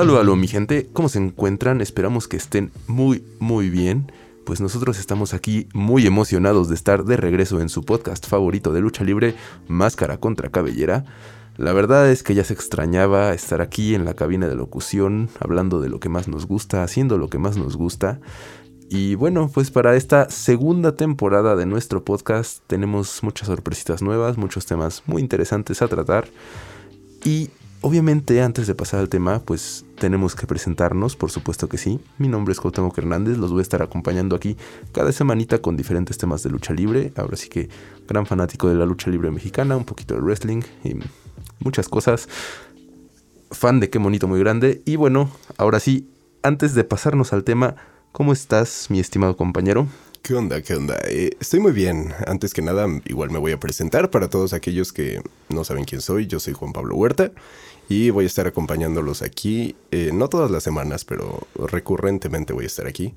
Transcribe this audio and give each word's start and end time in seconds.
Aló, 0.00 0.18
aló, 0.18 0.34
mi 0.34 0.48
gente, 0.48 0.88
¿cómo 0.94 1.10
se 1.10 1.18
encuentran? 1.18 1.82
Esperamos 1.82 2.26
que 2.26 2.38
estén 2.38 2.72
muy, 2.86 3.22
muy 3.38 3.68
bien. 3.68 4.10
Pues 4.46 4.58
nosotros 4.62 4.98
estamos 4.98 5.34
aquí 5.34 5.68
muy 5.74 6.06
emocionados 6.06 6.70
de 6.70 6.74
estar 6.74 7.04
de 7.04 7.18
regreso 7.18 7.60
en 7.60 7.68
su 7.68 7.84
podcast 7.84 8.26
favorito 8.26 8.72
de 8.72 8.80
lucha 8.80 9.04
libre, 9.04 9.34
Máscara 9.68 10.16
contra 10.16 10.48
Cabellera. 10.48 11.04
La 11.58 11.74
verdad 11.74 12.10
es 12.10 12.22
que 12.22 12.34
ya 12.34 12.44
se 12.44 12.54
extrañaba 12.54 13.34
estar 13.34 13.60
aquí 13.60 13.94
en 13.94 14.06
la 14.06 14.14
cabina 14.14 14.48
de 14.48 14.54
locución, 14.54 15.28
hablando 15.38 15.82
de 15.82 15.90
lo 15.90 16.00
que 16.00 16.08
más 16.08 16.28
nos 16.28 16.46
gusta, 16.46 16.82
haciendo 16.82 17.18
lo 17.18 17.28
que 17.28 17.36
más 17.36 17.58
nos 17.58 17.76
gusta. 17.76 18.22
Y 18.88 19.16
bueno, 19.16 19.50
pues 19.52 19.70
para 19.70 19.96
esta 19.96 20.30
segunda 20.30 20.96
temporada 20.96 21.56
de 21.56 21.66
nuestro 21.66 22.06
podcast 22.06 22.62
tenemos 22.68 23.22
muchas 23.22 23.48
sorpresitas 23.48 24.00
nuevas, 24.00 24.38
muchos 24.38 24.64
temas 24.64 25.02
muy 25.04 25.20
interesantes 25.20 25.82
a 25.82 25.88
tratar. 25.88 26.26
Y 27.22 27.50
Obviamente, 27.82 28.42
antes 28.42 28.66
de 28.66 28.74
pasar 28.74 29.00
al 29.00 29.08
tema, 29.08 29.38
pues 29.38 29.86
tenemos 29.98 30.36
que 30.36 30.46
presentarnos, 30.46 31.16
por 31.16 31.30
supuesto 31.30 31.66
que 31.66 31.78
sí. 31.78 31.98
Mi 32.18 32.28
nombre 32.28 32.52
es 32.52 32.60
Cuauhtémoc 32.60 32.98
Hernández, 32.98 33.38
los 33.38 33.52
voy 33.52 33.60
a 33.60 33.62
estar 33.62 33.80
acompañando 33.80 34.36
aquí 34.36 34.58
cada 34.92 35.12
semanita 35.12 35.62
con 35.62 35.78
diferentes 35.78 36.18
temas 36.18 36.42
de 36.42 36.50
lucha 36.50 36.74
libre. 36.74 37.10
Ahora 37.16 37.38
sí 37.38 37.48
que 37.48 37.70
gran 38.06 38.26
fanático 38.26 38.68
de 38.68 38.74
la 38.74 38.84
lucha 38.84 39.10
libre 39.10 39.30
mexicana, 39.30 39.78
un 39.78 39.86
poquito 39.86 40.14
de 40.14 40.20
wrestling 40.20 40.60
y 40.84 40.96
muchas 41.60 41.88
cosas. 41.88 42.28
Fan 43.50 43.80
de 43.80 43.88
qué 43.88 43.98
monito 43.98 44.28
muy 44.28 44.40
grande. 44.40 44.82
Y 44.84 44.96
bueno, 44.96 45.30
ahora 45.56 45.80
sí, 45.80 46.06
antes 46.42 46.74
de 46.74 46.84
pasarnos 46.84 47.32
al 47.32 47.44
tema, 47.44 47.76
¿cómo 48.12 48.34
estás, 48.34 48.88
mi 48.90 49.00
estimado 49.00 49.38
compañero? 49.38 49.86
¿Qué 50.20 50.34
onda? 50.34 50.60
¿Qué 50.60 50.74
onda? 50.74 50.98
Eh, 51.08 51.30
estoy 51.40 51.60
muy 51.60 51.72
bien. 51.72 52.12
Antes 52.26 52.52
que 52.52 52.60
nada, 52.60 52.86
igual 53.06 53.30
me 53.30 53.38
voy 53.38 53.52
a 53.52 53.58
presentar 53.58 54.10
para 54.10 54.28
todos 54.28 54.52
aquellos 54.52 54.92
que 54.92 55.22
no 55.48 55.64
saben 55.64 55.84
quién 55.84 56.02
soy. 56.02 56.26
Yo 56.26 56.40
soy 56.40 56.52
Juan 56.52 56.74
Pablo 56.74 56.94
Huerta 56.94 57.32
y 57.90 58.10
voy 58.10 58.22
a 58.22 58.26
estar 58.28 58.46
acompañándolos 58.46 59.20
aquí, 59.20 59.74
eh, 59.90 60.12
no 60.14 60.28
todas 60.28 60.48
las 60.48 60.62
semanas, 60.62 61.04
pero 61.04 61.48
recurrentemente 61.56 62.52
voy 62.52 62.62
a 62.62 62.66
estar 62.68 62.86
aquí. 62.86 63.16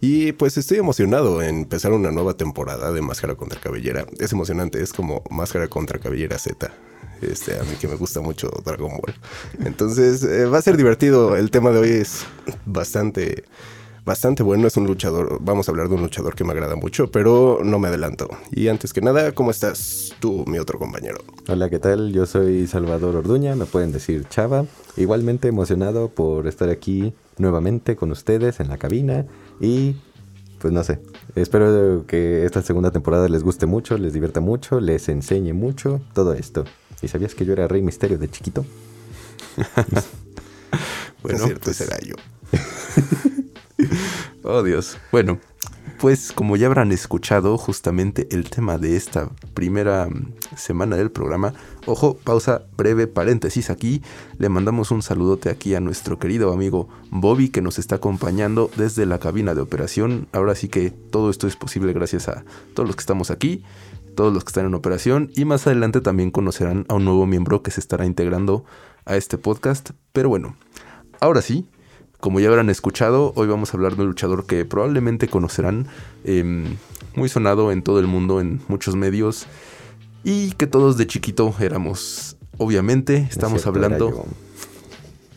Y 0.00 0.32
pues 0.32 0.56
estoy 0.56 0.78
emocionado 0.78 1.42
en 1.42 1.58
empezar 1.58 1.92
una 1.92 2.10
nueva 2.10 2.32
temporada 2.32 2.90
de 2.90 3.02
Máscara 3.02 3.34
contra 3.34 3.60
Cabellera. 3.60 4.06
Es 4.18 4.32
emocionante, 4.32 4.82
es 4.82 4.94
como 4.94 5.22
Máscara 5.28 5.68
contra 5.68 5.98
Cabellera 5.98 6.38
Z. 6.38 6.72
Este, 7.20 7.60
a 7.60 7.64
mí 7.64 7.76
que 7.78 7.86
me 7.86 7.96
gusta 7.96 8.22
mucho 8.22 8.48
Dragon 8.64 8.92
Ball. 8.92 9.14
Entonces, 9.62 10.24
eh, 10.24 10.46
va 10.46 10.56
a 10.56 10.62
ser 10.62 10.78
divertido. 10.78 11.36
El 11.36 11.50
tema 11.50 11.70
de 11.70 11.80
hoy 11.80 11.90
es 11.90 12.24
bastante 12.64 13.44
bastante 14.04 14.42
bueno. 14.42 14.66
Es 14.66 14.76
un 14.76 14.86
luchador, 14.86 15.38
vamos 15.40 15.68
a 15.68 15.72
hablar 15.72 15.88
de 15.88 15.94
un 15.94 16.02
luchador 16.02 16.34
que 16.34 16.44
me 16.44 16.52
agrada 16.52 16.76
mucho, 16.76 17.10
pero 17.10 17.60
no 17.64 17.78
me 17.78 17.88
adelanto. 17.88 18.28
Y 18.50 18.68
antes 18.68 18.92
que 18.92 19.00
nada, 19.00 19.32
¿cómo 19.32 19.50
estás 19.50 20.14
tú, 20.20 20.44
mi 20.46 20.58
otro 20.58 20.78
compañero? 20.78 21.18
Hola, 21.48 21.70
¿qué 21.70 21.78
tal? 21.78 22.12
Yo 22.12 22.26
soy 22.26 22.66
Salvador 22.66 23.16
Orduña, 23.16 23.56
me 23.56 23.66
pueden 23.66 23.92
decir 23.92 24.26
Chava. 24.28 24.66
Igualmente 24.96 25.48
emocionado 25.48 26.08
por 26.08 26.46
estar 26.46 26.68
aquí 26.68 27.14
nuevamente 27.38 27.96
con 27.96 28.10
ustedes 28.10 28.60
en 28.60 28.68
la 28.68 28.78
cabina 28.78 29.26
y 29.60 29.96
pues 30.60 30.72
no 30.72 30.82
sé, 30.82 31.00
espero 31.34 32.06
que 32.06 32.46
esta 32.46 32.62
segunda 32.62 32.90
temporada 32.90 33.28
les 33.28 33.42
guste 33.42 33.66
mucho, 33.66 33.98
les 33.98 34.14
divierta 34.14 34.40
mucho, 34.40 34.80
les 34.80 35.10
enseñe 35.10 35.52
mucho 35.52 36.00
todo 36.14 36.32
esto. 36.32 36.64
¿Y 37.02 37.08
sabías 37.08 37.34
que 37.34 37.44
yo 37.44 37.52
era 37.52 37.68
Rey 37.68 37.82
Misterio 37.82 38.16
de 38.16 38.30
chiquito? 38.30 38.64
bueno, 41.22 41.48
pues 41.62 41.76
será 41.76 41.98
yo. 42.00 42.14
oh 44.42 44.62
Dios. 44.62 44.98
Bueno, 45.12 45.38
pues 45.98 46.32
como 46.32 46.56
ya 46.56 46.66
habrán 46.66 46.92
escuchado 46.92 47.56
justamente 47.56 48.28
el 48.30 48.50
tema 48.50 48.78
de 48.78 48.96
esta 48.96 49.30
primera 49.54 50.08
mm, 50.08 50.34
semana 50.56 50.96
del 50.96 51.10
programa, 51.10 51.54
ojo, 51.86 52.18
pausa, 52.22 52.62
breve 52.76 53.06
paréntesis 53.06 53.70
aquí, 53.70 54.02
le 54.38 54.48
mandamos 54.48 54.90
un 54.90 55.02
saludote 55.02 55.50
aquí 55.50 55.74
a 55.74 55.80
nuestro 55.80 56.18
querido 56.18 56.52
amigo 56.52 56.88
Bobby 57.10 57.48
que 57.48 57.62
nos 57.62 57.78
está 57.78 57.96
acompañando 57.96 58.70
desde 58.76 59.06
la 59.06 59.18
cabina 59.18 59.54
de 59.54 59.60
operación. 59.60 60.28
Ahora 60.32 60.54
sí 60.54 60.68
que 60.68 60.90
todo 60.90 61.30
esto 61.30 61.46
es 61.46 61.56
posible 61.56 61.92
gracias 61.92 62.28
a 62.28 62.44
todos 62.74 62.86
los 62.86 62.96
que 62.96 63.00
estamos 63.00 63.30
aquí, 63.30 63.62
todos 64.14 64.32
los 64.32 64.44
que 64.44 64.50
están 64.50 64.66
en 64.66 64.74
operación 64.74 65.30
y 65.34 65.44
más 65.44 65.66
adelante 65.66 66.00
también 66.00 66.30
conocerán 66.30 66.84
a 66.88 66.94
un 66.94 67.04
nuevo 67.04 67.26
miembro 67.26 67.62
que 67.62 67.70
se 67.70 67.80
estará 67.80 68.04
integrando 68.04 68.64
a 69.04 69.16
este 69.16 69.38
podcast. 69.38 69.90
Pero 70.12 70.28
bueno, 70.28 70.56
ahora 71.20 71.40
sí, 71.42 71.68
como 72.24 72.40
ya 72.40 72.48
habrán 72.48 72.70
escuchado, 72.70 73.34
hoy 73.36 73.48
vamos 73.48 73.68
a 73.68 73.76
hablar 73.76 73.96
de 73.96 74.00
un 74.00 74.08
luchador 74.08 74.46
que 74.46 74.64
probablemente 74.64 75.28
conocerán, 75.28 75.88
em, 76.24 76.78
muy 77.14 77.28
sonado 77.28 77.70
en 77.70 77.82
todo 77.82 78.00
el 78.00 78.06
mundo, 78.06 78.40
en 78.40 78.62
muchos 78.66 78.96
medios, 78.96 79.44
y 80.24 80.52
que 80.52 80.66
todos 80.66 80.96
de 80.96 81.06
chiquito 81.06 81.54
éramos. 81.60 82.38
Obviamente, 82.56 83.28
estamos 83.30 83.66
hablando... 83.66 84.24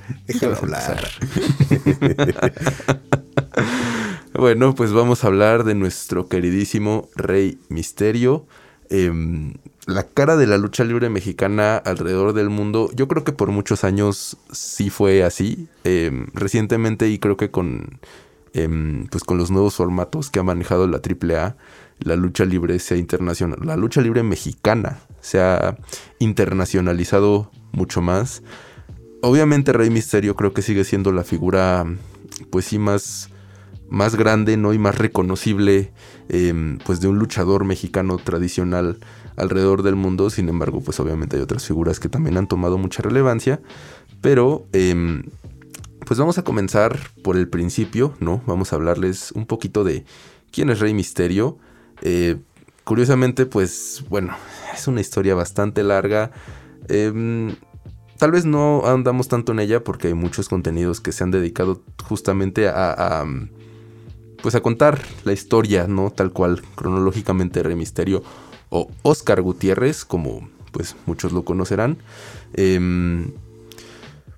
Hablar. 0.42 1.09
bueno, 4.34 4.74
pues 4.74 4.94
vamos 4.94 5.25
a 5.25 5.28
hablar 5.28 5.66
de 5.66 5.75
nuestro 5.75 6.30
queridísimo 6.30 7.09
Rey 7.18 7.59
Misterio. 7.68 8.46
Eh, 8.90 9.53
la 9.88 10.03
cara 10.03 10.36
de 10.36 10.48
la 10.48 10.58
lucha 10.58 10.84
libre 10.84 11.09
mexicana 11.09 11.78
alrededor 11.78 12.34
del 12.34 12.50
mundo, 12.50 12.90
yo 12.94 13.08
creo 13.08 13.24
que 13.24 13.31
por 13.31 13.52
muchos 13.52 13.86
años 13.86 14.38
sí 14.52 14.90
fue 14.90 15.24
así. 15.24 15.70
Em, 15.86 16.28
recientemente 16.34 17.08
y 17.09 17.20
creo 17.20 17.38
que 17.38 17.52
con, 17.52 18.00
em, 18.53 19.08
pues 19.08 19.24
con 19.24 19.38
los 19.38 19.50
nuevos 19.50 19.75
formatos 19.75 20.30
que 20.30 20.40
ha 20.40 20.44
manejado 20.44 20.88
la 20.88 21.00
AAA, 21.00 21.56
la 22.00 22.18
lucha 22.18 22.44
libre 22.44 22.78
se 22.80 22.96
ha 22.96 22.98
internacional, 22.98 23.59
la 23.64 23.78
lucha 23.78 24.02
libre 24.02 24.24
mexicana 24.24 25.00
se 25.22 25.40
ha 25.40 25.78
internacionalizado 26.19 27.50
mucho 27.72 28.02
más. 28.02 28.44
Obviamente 29.22 29.72
Rey 29.72 29.90
Misterio 29.90 30.36
creo 30.36 30.54
que 30.54 30.62
sigue 30.62 30.84
siendo 30.84 31.14
la 31.14 31.24
figura, 31.24 31.86
pues 32.52 32.66
sí, 32.66 32.78
más, 32.78 33.30
más 33.90 34.16
grande, 34.16 34.58
¿no? 34.58 34.74
Y 34.74 34.80
más 34.80 34.98
reconocible, 34.98 35.92
em, 36.30 36.78
pues 36.80 37.00
de 37.00 37.08
un 37.08 37.20
luchador 37.20 37.66
mexicano 37.66 38.18
tradicional 38.18 38.98
alrededor 39.36 39.84
del 39.84 39.96
mundo. 39.96 40.30
Sin 40.30 40.50
embargo, 40.50 40.81
pues 40.81 41.00
obviamente 41.00 41.38
hay 41.38 41.42
otras 41.42 41.66
figuras 41.66 42.00
que 42.00 42.09
también 42.09 42.38
han 42.38 42.48
tomado 42.48 42.78
mucha 42.78 43.02
relevancia. 43.02 43.62
Pero, 44.22 44.66
em, 44.74 45.24
pues 46.06 46.20
vamos 46.20 46.38
a 46.38 46.44
comenzar 46.44 47.00
por 47.24 47.38
el 47.38 47.48
principio, 47.48 48.14
¿no? 48.20 48.42
Vamos 48.46 48.72
a 48.72 48.78
hablarles 48.78 49.31
un 49.34 49.46
poquito 49.46 49.84
de 49.84 50.06
quién 50.52 50.69
es 50.69 50.80
Rey 50.80 50.94
Misterio. 50.94 51.58
Eh, 52.02 52.38
curiosamente, 52.84 53.46
pues 53.46 54.04
bueno, 54.09 54.36
es 54.74 54.88
una 54.88 55.02
historia 55.02 55.36
bastante 55.36 55.84
larga. 55.84 56.31
Em, 56.90 57.56
tal 58.18 58.31
vez 58.31 58.46
no 58.46 58.86
andamos 58.86 59.28
tanto 59.28 59.52
en 59.52 59.59
ella 59.59 59.84
porque 59.84 60.08
hay 60.08 60.14
muchos 60.14 60.50
contenidos 60.50 61.02
que 61.02 61.12
se 61.12 61.24
han 61.24 61.31
dedicado 61.31 61.84
justamente 62.04 62.68
a, 62.68 62.92
a 63.22 63.25
pues 64.47 64.56
a 64.56 64.62
contar 64.62 65.02
la 65.25 65.34
historia, 65.34 65.88
¿no? 65.90 66.09
Tal 66.09 66.31
cual, 66.31 66.62
cronológicamente 66.75 67.62
Rey 67.63 67.75
Misterio 67.75 68.24
o 68.69 68.90
Oscar 69.02 69.41
Gutiérrez, 69.41 70.06
como 70.06 70.47
pues 70.72 70.96
muchos 71.06 71.34
lo 71.34 71.44
conocerán. 71.44 71.98
Em, 72.54 73.33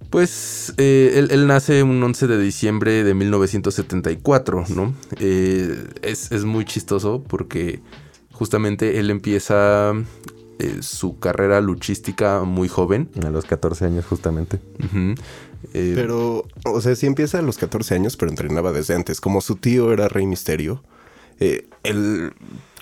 pues 0.10 0.74
eh, 0.78 1.28
él, 1.30 1.46
nace 1.46 1.84
un 1.84 2.02
11 2.02 2.26
de 2.26 2.40
diciembre 2.40 3.04
de 3.04 3.14
1974, 3.14 4.64
¿no? 4.70 4.96
Eh, 5.20 5.88
es, 6.02 6.44
muy 6.44 6.66
chistoso 6.66 7.24
porque 7.28 7.80
justamente 8.32 9.00
él 9.00 9.12
empieza 9.12 9.94
eh, 10.58 10.78
su 10.82 11.20
carrera 11.20 11.62
luchística 11.62 12.42
muy 12.46 12.68
joven. 12.68 13.12
A 13.24 13.30
los 13.30 13.46
14 13.46 13.86
años 13.86 14.06
justamente. 14.08 14.60
Pero, 15.74 16.46
o 16.66 16.82
sea, 16.82 16.96
sí 16.96 17.06
empieza 17.06 17.40
a 17.40 17.42
los 17.42 17.58
14 17.58 17.96
años, 17.96 18.18
pero 18.18 18.32
entrenaba 18.32 18.72
desde 18.72 18.96
antes. 18.96 19.22
Como 19.22 19.42
su 19.42 19.56
tío 19.56 19.92
era 19.92 20.08
Rey 20.08 20.26
Misterio, 20.26 20.84
él 21.40 22.34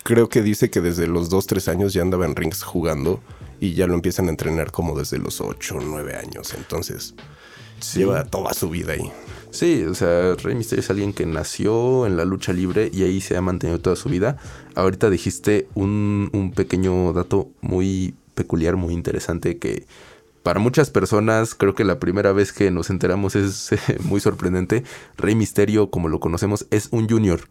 creo 0.04 0.28
que 0.28 0.42
dice 0.42 0.70
que 0.70 0.80
desde 0.80 1.06
los 1.06 1.28
2, 1.28 1.46
3 1.46 1.68
años 1.68 1.92
ya 1.92 2.02
andaba 2.02 2.26
en 2.26 2.36
rings 2.36 2.62
jugando 2.62 3.20
y 3.60 3.74
ya 3.74 3.86
lo 3.86 3.94
empiezan 3.94 4.26
a 4.26 4.30
entrenar 4.30 4.70
como 4.70 4.98
desde 4.98 5.18
los 5.18 5.40
8 5.40 5.76
o 5.76 5.80
9 5.80 6.16
años. 6.16 6.54
Entonces, 6.54 7.14
lleva 7.94 8.24
toda 8.24 8.54
su 8.54 8.70
vida 8.70 8.92
ahí. 8.92 9.10
Sí, 9.50 9.84
o 9.84 9.94
sea, 9.94 10.34
Rey 10.34 10.54
Mysterio 10.54 10.80
es 10.80 10.90
alguien 10.90 11.12
que 11.12 11.26
nació 11.26 12.06
en 12.06 12.16
la 12.16 12.24
lucha 12.24 12.52
libre 12.52 12.90
y 12.92 13.02
ahí 13.02 13.20
se 13.20 13.36
ha 13.36 13.40
mantenido 13.40 13.80
toda 13.80 13.96
su 13.96 14.08
vida. 14.08 14.36
Ahorita 14.74 15.10
dijiste 15.10 15.68
un, 15.74 16.30
un 16.32 16.52
pequeño 16.52 17.12
dato 17.12 17.48
muy 17.60 18.14
peculiar, 18.34 18.76
muy 18.76 18.94
interesante 18.94 19.58
que 19.58 19.86
para 20.42 20.60
muchas 20.60 20.90
personas 20.90 21.54
creo 21.54 21.74
que 21.74 21.84
la 21.84 21.98
primera 21.98 22.32
vez 22.32 22.52
que 22.52 22.70
nos 22.70 22.90
enteramos 22.90 23.36
es 23.36 23.70
muy 24.04 24.20
sorprendente. 24.20 24.84
Rey 25.16 25.34
Misterio, 25.34 25.90
como 25.90 26.08
lo 26.08 26.20
conocemos, 26.20 26.66
es 26.70 26.88
un 26.90 27.08
junior. 27.08 27.48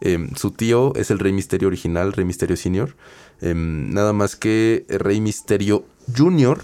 Em, 0.00 0.34
su 0.34 0.50
tío 0.50 0.94
es 0.94 1.10
el 1.10 1.18
Rey 1.18 1.32
Misterio 1.32 1.68
original, 1.68 2.12
Rey 2.12 2.24
Misterio 2.24 2.56
Senior. 2.56 2.94
Em, 3.40 3.92
nada 3.92 4.12
más 4.12 4.36
que 4.36 4.86
Rey 4.88 5.20
Misterio 5.20 5.84
Junior 6.16 6.62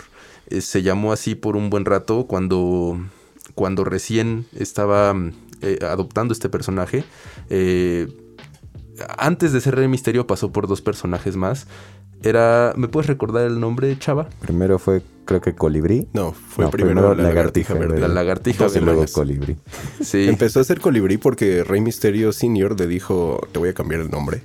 eh, 0.48 0.60
se 0.60 0.82
llamó 0.82 1.12
así 1.12 1.34
por 1.34 1.56
un 1.56 1.70
buen 1.70 1.84
rato 1.84 2.26
cuando, 2.26 2.98
cuando 3.54 3.84
recién 3.84 4.46
estaba 4.54 5.14
eh, 5.62 5.78
adoptando 5.82 6.32
este 6.32 6.48
personaje. 6.48 7.04
Eh, 7.48 8.08
antes 9.18 9.52
de 9.52 9.60
ser 9.60 9.76
Rey 9.76 9.88
Misterio 9.88 10.26
pasó 10.26 10.52
por 10.52 10.66
dos 10.66 10.82
personajes 10.82 11.36
más. 11.36 11.66
era... 12.22 12.74
¿Me 12.76 12.88
puedes 12.88 13.06
recordar 13.06 13.46
el 13.46 13.58
nombre, 13.58 13.98
Chava? 13.98 14.28
Primero 14.40 14.78
fue, 14.78 15.02
creo 15.24 15.40
que 15.40 15.54
Colibrí. 15.54 16.08
No, 16.12 16.32
fue 16.32 16.64
No, 16.64 16.70
primero, 16.70 16.94
primero 16.94 17.14
la 17.14 17.22
lagartija 17.22 17.74
verde. 17.74 18.00
La 18.00 18.08
lagartija 18.08 18.66
Y 18.74 18.80
luego. 18.80 19.04
Colibrí. 19.12 19.56
Sí. 20.02 20.28
Empezó 20.28 20.60
a 20.60 20.64
ser 20.64 20.80
colibrí 20.80 21.16
porque 21.16 21.64
Rey 21.64 21.80
Misterio 21.80 22.32
Senior 22.32 22.78
le 22.78 22.86
dijo, 22.86 23.46
te 23.52 23.58
voy 23.58 23.68
a 23.68 23.74
cambiar 23.74 24.00
el 24.00 24.10
nombre. 24.10 24.42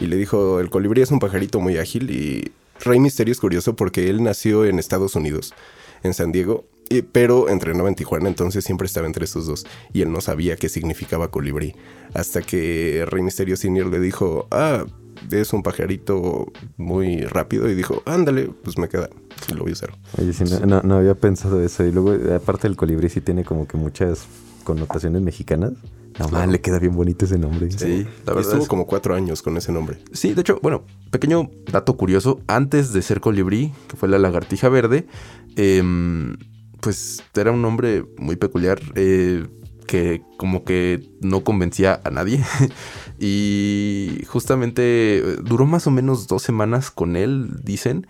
Y 0.00 0.06
le 0.06 0.16
dijo, 0.16 0.60
el 0.60 0.70
colibrí 0.70 1.02
es 1.02 1.10
un 1.10 1.18
pajarito 1.18 1.60
muy 1.60 1.78
ágil 1.78 2.10
y 2.10 2.52
Rey 2.80 3.00
Misterio 3.00 3.32
es 3.32 3.40
curioso 3.40 3.74
porque 3.74 4.08
él 4.08 4.22
nació 4.22 4.64
en 4.64 4.78
Estados 4.78 5.16
Unidos, 5.16 5.54
en 6.02 6.14
San 6.14 6.30
Diego, 6.30 6.64
pero 7.12 7.48
entrenaba 7.48 7.88
en 7.88 7.94
Tijuana, 7.94 8.28
entonces 8.28 8.64
siempre 8.64 8.86
estaba 8.86 9.06
entre 9.06 9.24
esos 9.24 9.46
dos. 9.46 9.66
Y 9.92 10.02
él 10.02 10.12
no 10.12 10.20
sabía 10.20 10.56
qué 10.56 10.68
significaba 10.68 11.30
colibrí. 11.30 11.74
Hasta 12.14 12.42
que 12.42 13.04
Rey 13.06 13.22
Misterio 13.22 13.56
Senior 13.56 13.86
le 13.88 14.00
dijo, 14.00 14.48
ah, 14.50 14.84
es 15.30 15.52
un 15.52 15.62
pajarito 15.62 16.50
muy 16.76 17.22
rápido. 17.22 17.68
Y 17.68 17.74
dijo, 17.74 18.02
ándale, 18.06 18.50
pues 18.64 18.78
me 18.78 18.88
queda. 18.88 19.08
Y 19.50 19.54
lo 19.54 19.62
voy 19.62 19.70
a 19.70 19.74
usar. 19.74 19.90
Oye, 20.20 20.32
sí, 20.32 20.44
no, 20.44 20.60
no, 20.66 20.82
no 20.82 20.94
había 20.96 21.14
pensado 21.14 21.62
eso. 21.62 21.84
Y 21.84 21.92
luego, 21.92 22.16
aparte 22.34 22.68
del 22.68 22.76
colibrí, 22.76 23.08
sí 23.08 23.20
tiene 23.20 23.44
como 23.44 23.66
que 23.66 23.76
muchas 23.76 24.26
connotaciones 24.64 25.22
mexicanas. 25.22 25.72
No, 26.18 26.28
man, 26.30 26.50
le 26.50 26.60
queda 26.60 26.80
bien 26.80 26.96
bonito 26.96 27.26
ese 27.26 27.38
nombre. 27.38 27.70
Sí, 27.70 28.04
la 28.26 28.32
verdad 28.32 28.40
estuvo 28.50 28.62
es- 28.62 28.68
como 28.68 28.86
cuatro 28.86 29.14
años 29.14 29.40
con 29.40 29.56
ese 29.56 29.70
nombre. 29.70 29.98
Sí, 30.12 30.34
de 30.34 30.40
hecho, 30.40 30.58
bueno, 30.62 30.82
pequeño 31.12 31.48
dato 31.70 31.96
curioso. 31.96 32.40
Antes 32.48 32.92
de 32.92 33.02
ser 33.02 33.20
colibrí, 33.20 33.72
que 33.86 33.96
fue 33.96 34.08
la 34.08 34.18
lagartija 34.18 34.68
verde, 34.68 35.06
em, 35.54 36.36
pues 36.80 37.22
era 37.34 37.52
un 37.52 37.62
nombre 37.62 38.04
muy 38.18 38.36
peculiar 38.36 38.80
eh, 38.94 39.46
que 39.86 40.22
como 40.36 40.64
que 40.64 41.08
no 41.20 41.44
convencía 41.44 42.00
a 42.04 42.10
nadie. 42.10 42.44
y 43.18 44.24
justamente 44.28 45.18
eh, 45.18 45.36
duró 45.42 45.66
más 45.66 45.86
o 45.86 45.90
menos 45.90 46.26
dos 46.26 46.42
semanas 46.42 46.90
con 46.90 47.16
él, 47.16 47.48
dicen. 47.62 48.06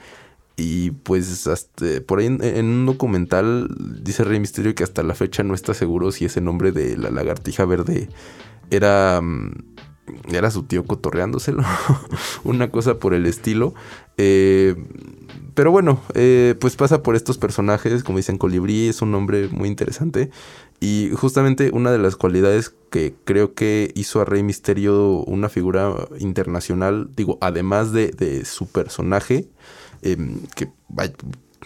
Y 0.56 0.90
pues 0.90 1.46
hasta 1.46 1.86
por 2.04 2.18
ahí 2.18 2.26
en, 2.26 2.42
en 2.42 2.66
un 2.66 2.86
documental 2.86 3.68
dice 4.02 4.24
Rey 4.24 4.40
Misterio 4.40 4.74
que 4.74 4.82
hasta 4.82 5.04
la 5.04 5.14
fecha 5.14 5.44
no 5.44 5.54
está 5.54 5.72
seguro 5.72 6.10
si 6.10 6.24
ese 6.24 6.40
nombre 6.40 6.72
de 6.72 6.96
la 6.96 7.12
lagartija 7.12 7.64
verde 7.64 8.08
era, 8.70 9.20
mm, 9.22 9.52
era 10.30 10.50
su 10.50 10.64
tío 10.64 10.84
cotorreándoselo. 10.84 11.62
Una 12.44 12.70
cosa 12.70 12.98
por 12.98 13.14
el 13.14 13.26
estilo. 13.26 13.74
Eh, 14.16 14.74
pero 15.54 15.72
bueno, 15.72 16.00
eh, 16.14 16.54
pues 16.60 16.76
pasa 16.76 17.02
por 17.02 17.16
estos 17.16 17.38
personajes, 17.38 18.04
como 18.04 18.18
dicen 18.18 18.38
Colibrí, 18.38 18.88
es 18.88 19.02
un 19.02 19.10
nombre 19.10 19.48
muy 19.48 19.68
interesante. 19.68 20.30
Y 20.80 21.10
justamente 21.14 21.70
una 21.72 21.90
de 21.90 21.98
las 21.98 22.14
cualidades 22.14 22.72
que 22.90 23.14
creo 23.24 23.54
que 23.54 23.90
hizo 23.96 24.20
a 24.20 24.24
Rey 24.24 24.42
Misterio 24.42 25.24
una 25.24 25.48
figura 25.48 25.92
internacional, 26.20 27.10
digo, 27.16 27.38
además 27.40 27.92
de, 27.92 28.12
de 28.12 28.44
su 28.44 28.68
personaje, 28.68 29.48
em, 30.02 30.38
que 30.54 30.70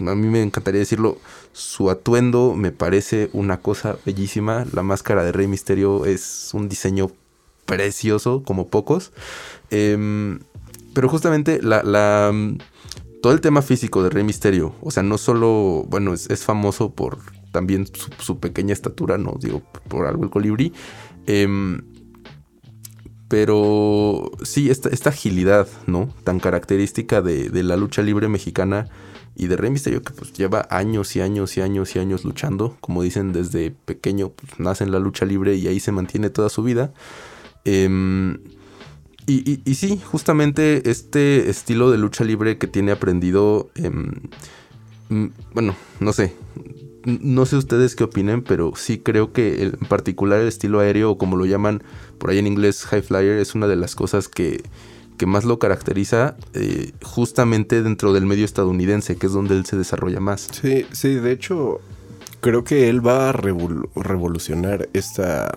a 0.00 0.15
mí 0.15 0.27
me 0.27 0.43
encantaría 0.43 0.79
decirlo, 0.79 1.19
su 1.53 1.91
atuendo 1.91 2.55
me 2.55 2.73
parece 2.73 3.29
una 3.35 3.61
cosa 3.61 3.99
bellísima. 4.06 4.65
La 4.73 4.83
máscara 4.83 5.23
de 5.23 5.33
Rey 5.33 5.47
Misterio 5.47 6.06
es 6.06 6.50
un 6.55 6.69
diseño 6.69 7.11
precioso, 7.67 8.43
como 8.43 8.69
pocos. 8.69 9.12
Em, 9.70 10.41
pero 10.94 11.09
justamente 11.09 11.61
la, 11.62 11.82
la, 11.82 12.31
mm, 12.32 12.59
todo 13.23 13.32
el 13.32 13.41
tema 13.41 13.62
físico 13.62 14.03
de 14.03 14.11
Rey 14.11 14.25
Misterio, 14.25 14.75
o 14.81 14.91
sea, 14.91 15.03
no 15.03 15.19
solo, 15.19 15.85
bueno, 15.88 16.14
es, 16.14 16.44
famoso 16.44 16.93
por 16.93 17.19
también 17.53 17.87
su, 18.19 18.38
pequeña 18.38 18.73
estatura, 18.73 19.19
no 19.19 19.37
digo 19.41 19.62
por 19.88 20.06
algo 20.06 20.25
el 20.25 20.31
colibrí. 20.31 20.73
em, 21.26 21.82
pero 23.29 24.31
sí, 24.43 24.69
esta, 24.69 25.08
agilidad, 25.08 25.67
¿no? 25.87 26.12
Tan 26.23 26.38
característica 26.38 27.23
de, 27.23 27.49
de 27.49 27.62
la 27.62 27.76
lucha 27.76 28.03
libre 28.03 28.29
mexicana 28.29 28.91
y 29.35 29.47
de 29.47 29.56
Rey 29.56 29.70
Misterio, 29.70 30.03
que 30.03 30.12
pues 30.12 30.32
lleva 30.32 30.67
años 30.70 31.17
y 31.17 31.20
años 31.20 31.56
y 31.56 31.62
años 31.62 31.97
y 31.97 31.99
años 31.99 32.25
luchando. 32.25 32.76
Como 32.81 33.03
dicen, 33.03 33.32
desde 33.32 33.70
pequeño 33.70 34.31
pues, 34.31 34.61
nace 34.61 34.85
en 34.85 34.93
la 34.93 34.99
lucha 34.99 35.25
libre 35.25 35.55
y 35.55 35.67
ahí 35.69 35.81
se 35.81 35.93
mantiene 35.93 36.31
toda 36.31 36.49
su 36.49 36.62
vida. 36.62 36.93
Em, 37.64 38.38
y, 39.26 39.75
sí, 39.75 40.00
justamente 40.05 40.91
este 40.91 41.49
estilo 41.49 41.91
de 41.91 41.99
lucha 41.99 42.25
libre 42.25 42.59
que 42.59 42.67
tiene 42.67 42.93
aprendido, 42.93 43.70
em, 43.76 44.12
mm, 45.09 45.26
bueno, 45.55 45.76
no 46.00 46.12
sé, 46.12 46.35
no 47.05 47.47
sé 47.47 47.56
ustedes 47.56 47.94
qué 47.97 48.05
opinen, 48.05 48.43
pero 48.43 48.73
sí 48.76 48.99
creo 48.99 49.32
que 49.32 49.62
en 49.62 49.73
particular 49.88 50.41
el 50.41 50.49
estilo 50.49 50.81
aéreo, 50.81 51.12
o 51.12 51.19
como 51.19 51.37
lo 51.37 51.47
llaman 51.47 51.82
por 52.19 52.31
ahí 52.31 52.38
en 52.38 52.47
inglés 52.47 52.85
high 52.85 53.03
flyer, 53.03 53.38
es 53.38 53.55
una 53.55 53.69
de 53.69 53.76
las 53.76 53.94
cosas 53.94 54.29
que, 54.29 54.62
que 55.19 55.26
más 55.26 55.44
lo 55.44 55.58
caracteriza 55.58 56.37
eh, 56.55 56.93
justamente 57.03 57.82
dentro 57.82 58.12
del 58.12 58.26
medio 58.26 58.44
estadounidense, 58.44 59.17
que 59.17 59.26
es 59.26 59.32
donde 59.32 59.56
él 59.56 59.65
se 59.67 59.76
desarrolla 59.76 60.20
más. 60.20 60.49
Sí, 60.53 60.85
sí, 60.93 61.15
de 61.15 61.32
hecho, 61.32 61.81
creo 62.41 62.65
que 62.65 62.88
él 62.88 63.05
va 63.06 63.31
a 63.31 63.32
revol- 63.32 63.88
revolucionar 63.94 64.88
esta, 64.93 65.56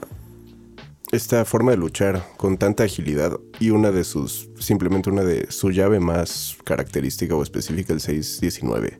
esta 1.11 1.45
forma 1.45 1.71
de 1.71 1.77
luchar 1.77 2.25
con 2.37 2.57
tanta 2.57 2.83
agilidad 2.83 3.39
y 3.59 3.69
una 3.69 3.91
de 3.91 4.03
sus, 4.03 4.49
simplemente 4.59 5.09
una 5.09 5.23
de 5.23 5.51
su 5.51 5.71
llave 5.71 5.99
más 5.99 6.57
característica 6.63 7.35
o 7.35 7.43
específica, 7.43 7.93
el 7.93 8.01
619, 8.01 8.99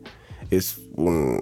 es 0.51 0.79
un, 0.93 1.41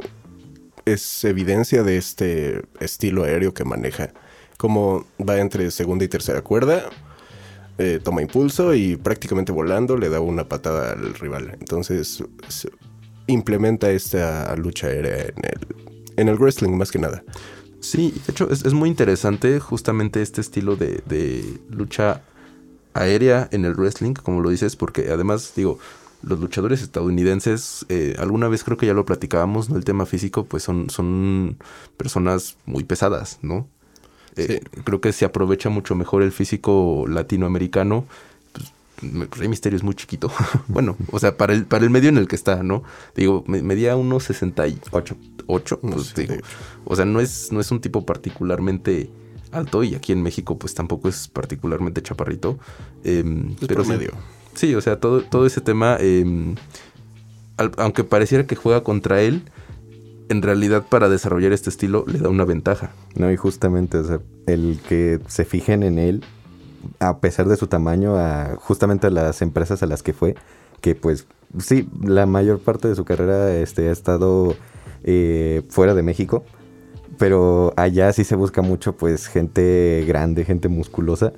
es 0.85 1.23
evidencia 1.23 1.83
de 1.83 1.97
este 1.97 2.61
estilo 2.79 3.23
aéreo 3.23 3.53
que 3.53 3.65
maneja, 3.65 4.11
como 4.57 5.05
va 5.19 5.39
entre 5.39 5.69
segunda 5.71 6.05
y 6.05 6.07
tercera 6.07 6.41
cuerda, 6.41 6.89
eh, 7.77 7.99
toma 8.03 8.21
impulso 8.21 8.73
y 8.73 8.95
prácticamente 8.95 9.51
volando 9.51 9.97
le 9.97 10.09
da 10.09 10.19
una 10.19 10.47
patada 10.47 10.93
al 10.93 11.13
rival. 11.15 11.57
Entonces 11.59 12.23
implementa 13.27 13.89
esta 13.89 14.55
lucha 14.55 14.87
aérea 14.87 15.23
en 15.23 15.45
el, 15.45 15.75
en 16.17 16.29
el 16.29 16.37
wrestling 16.37 16.71
más 16.77 16.91
que 16.91 16.99
nada. 16.99 17.23
Sí, 17.83 18.11
de 18.25 18.31
hecho 18.31 18.49
es, 18.49 18.63
es 18.65 18.73
muy 18.73 18.87
interesante 18.89 19.59
justamente 19.59 20.21
este 20.21 20.39
estilo 20.41 20.77
de, 20.77 21.03
de 21.05 21.59
lucha 21.69 22.23
aérea 22.93 23.49
en 23.51 23.65
el 23.65 23.75
wrestling, 23.75 24.13
como 24.13 24.41
lo 24.41 24.49
dices, 24.49 24.75
porque 24.77 25.11
además, 25.11 25.53
digo, 25.55 25.79
los 26.21 26.39
luchadores 26.39 26.81
estadounidenses, 26.83 27.85
eh, 27.89 28.15
alguna 28.19 28.47
vez 28.49 28.63
creo 28.63 28.77
que 28.77 28.87
ya 28.87 28.93
lo 28.95 29.05
platicábamos, 29.05 29.69
¿no? 29.69 29.77
El 29.77 29.85
tema 29.85 30.05
físico, 30.07 30.45
pues 30.45 30.63
son, 30.63 30.89
son 30.89 31.57
personas 31.97 32.57
muy 32.65 32.83
pesadas, 32.85 33.39
¿no? 33.43 33.69
Eh, 34.35 34.61
Creo 34.85 35.01
que 35.01 35.13
se 35.13 35.25
aprovecha 35.25 35.69
mucho 35.69 35.95
mejor 35.95 36.23
el 36.23 36.31
físico 36.31 37.05
latinoamericano. 37.07 38.05
Pues, 39.27 39.29
Rey 39.39 39.47
Misterio 39.49 39.77
es 39.77 39.83
muy 39.83 39.93
chiquito. 39.95 40.31
bueno, 40.67 40.95
o 41.11 41.19
sea, 41.19 41.37
para 41.37 41.53
el, 41.53 41.65
para 41.65 41.83
el 41.83 41.89
medio 41.89 42.09
en 42.09 42.17
el 42.17 42.27
que 42.27 42.35
está, 42.35 42.63
¿no? 42.63 42.83
Digo, 43.15 43.43
me- 43.47 43.61
medía 43.63 43.95
unos 43.95 44.23
68. 44.23 45.15
8, 45.47 45.79
Unos 45.81 45.95
pues, 45.95 46.15
digo, 46.15 46.33
68. 46.35 46.47
o 46.85 46.95
sea, 46.95 47.05
no 47.05 47.19
es, 47.19 47.51
no 47.51 47.59
es 47.59 47.69
un 47.71 47.81
tipo 47.81 48.05
particularmente 48.05 49.09
alto 49.51 49.83
y 49.83 49.93
aquí 49.93 50.11
en 50.13 50.21
México 50.23 50.57
pues 50.57 50.73
tampoco 50.73 51.09
es 51.09 51.27
particularmente 51.27 52.01
chaparrito. 52.01 52.57
em, 53.03 53.51
Es 53.59 53.67
pero 53.67 53.83
sí, 53.83 53.89
promedio. 53.89 54.11
sí, 54.55 54.73
o 54.75 54.81
sea, 54.81 54.99
todo, 54.99 55.21
todo 55.21 55.45
ese 55.45 55.61
tema, 55.61 55.97
em, 55.99 56.55
al- 57.57 57.71
aunque 57.77 58.03
pareciera 58.03 58.47
que 58.47 58.55
juega 58.55 58.83
contra 58.83 59.21
él, 59.21 59.43
en 60.29 60.41
realidad 60.41 60.85
para 60.89 61.09
desarrollar 61.09 61.51
este 61.51 61.69
estilo 61.69 62.05
le 62.07 62.17
da 62.19 62.29
una 62.29 62.45
ventaja. 62.45 62.93
No, 63.15 63.31
y 63.31 63.35
justamente, 63.35 63.97
o 63.97 64.03
sea, 64.05 64.19
el 64.47 64.79
que 64.87 65.19
se 65.27 65.45
fijen 65.45 65.83
en 65.83 65.99
él, 65.99 66.23
a 66.99 67.19
pesar 67.19 67.47
de 67.47 67.55
su 67.55 67.67
tamaño, 67.67 68.17
a 68.17 68.55
justamente 68.57 69.07
a 69.07 69.09
las 69.09 69.41
empresas 69.41 69.83
a 69.83 69.85
las 69.85 70.03
que 70.03 70.13
fue, 70.13 70.35
que 70.81 70.95
pues 70.95 71.27
sí, 71.59 71.89
la 72.01 72.25
mayor 72.25 72.59
parte 72.59 72.87
de 72.87 72.95
su 72.95 73.05
carrera 73.05 73.55
este, 73.55 73.89
ha 73.89 73.91
estado 73.91 74.55
eh, 75.03 75.63
fuera 75.69 75.93
de 75.93 76.03
México, 76.03 76.43
pero 77.17 77.73
allá 77.77 78.11
sí 78.13 78.23
se 78.23 78.35
busca 78.35 78.61
mucho 78.61 78.95
pues 78.95 79.27
gente 79.27 80.03
grande, 80.07 80.45
gente 80.45 80.67
musculosa, 80.67 81.33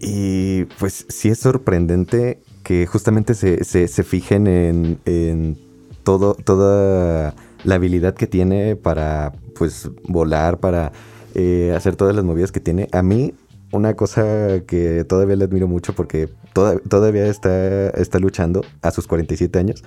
y 0.00 0.64
pues 0.78 1.06
sí 1.08 1.28
es 1.28 1.38
sorprendente 1.38 2.40
que 2.62 2.86
justamente 2.86 3.34
se, 3.34 3.64
se, 3.64 3.88
se 3.88 4.02
fijen 4.02 4.46
en, 4.46 4.98
en 5.04 5.56
todo, 6.02 6.34
toda 6.34 7.34
la 7.64 7.74
habilidad 7.74 8.14
que 8.14 8.26
tiene 8.26 8.76
para 8.76 9.32
pues 9.56 9.90
volar, 10.04 10.58
para 10.58 10.92
eh, 11.34 11.74
hacer 11.76 11.96
todas 11.96 12.14
las 12.14 12.24
movidas 12.24 12.52
que 12.52 12.60
tiene. 12.60 12.88
A 12.92 13.02
mí, 13.02 13.34
una 13.76 13.94
cosa 13.94 14.60
que 14.66 15.04
todavía 15.04 15.36
le 15.36 15.44
admiro 15.44 15.68
mucho 15.68 15.94
porque 15.94 16.28
toda- 16.52 16.78
todavía 16.78 17.26
está, 17.26 17.90
está 17.90 18.18
luchando 18.18 18.62
a 18.82 18.90
sus 18.90 19.06
47 19.06 19.58
años. 19.58 19.84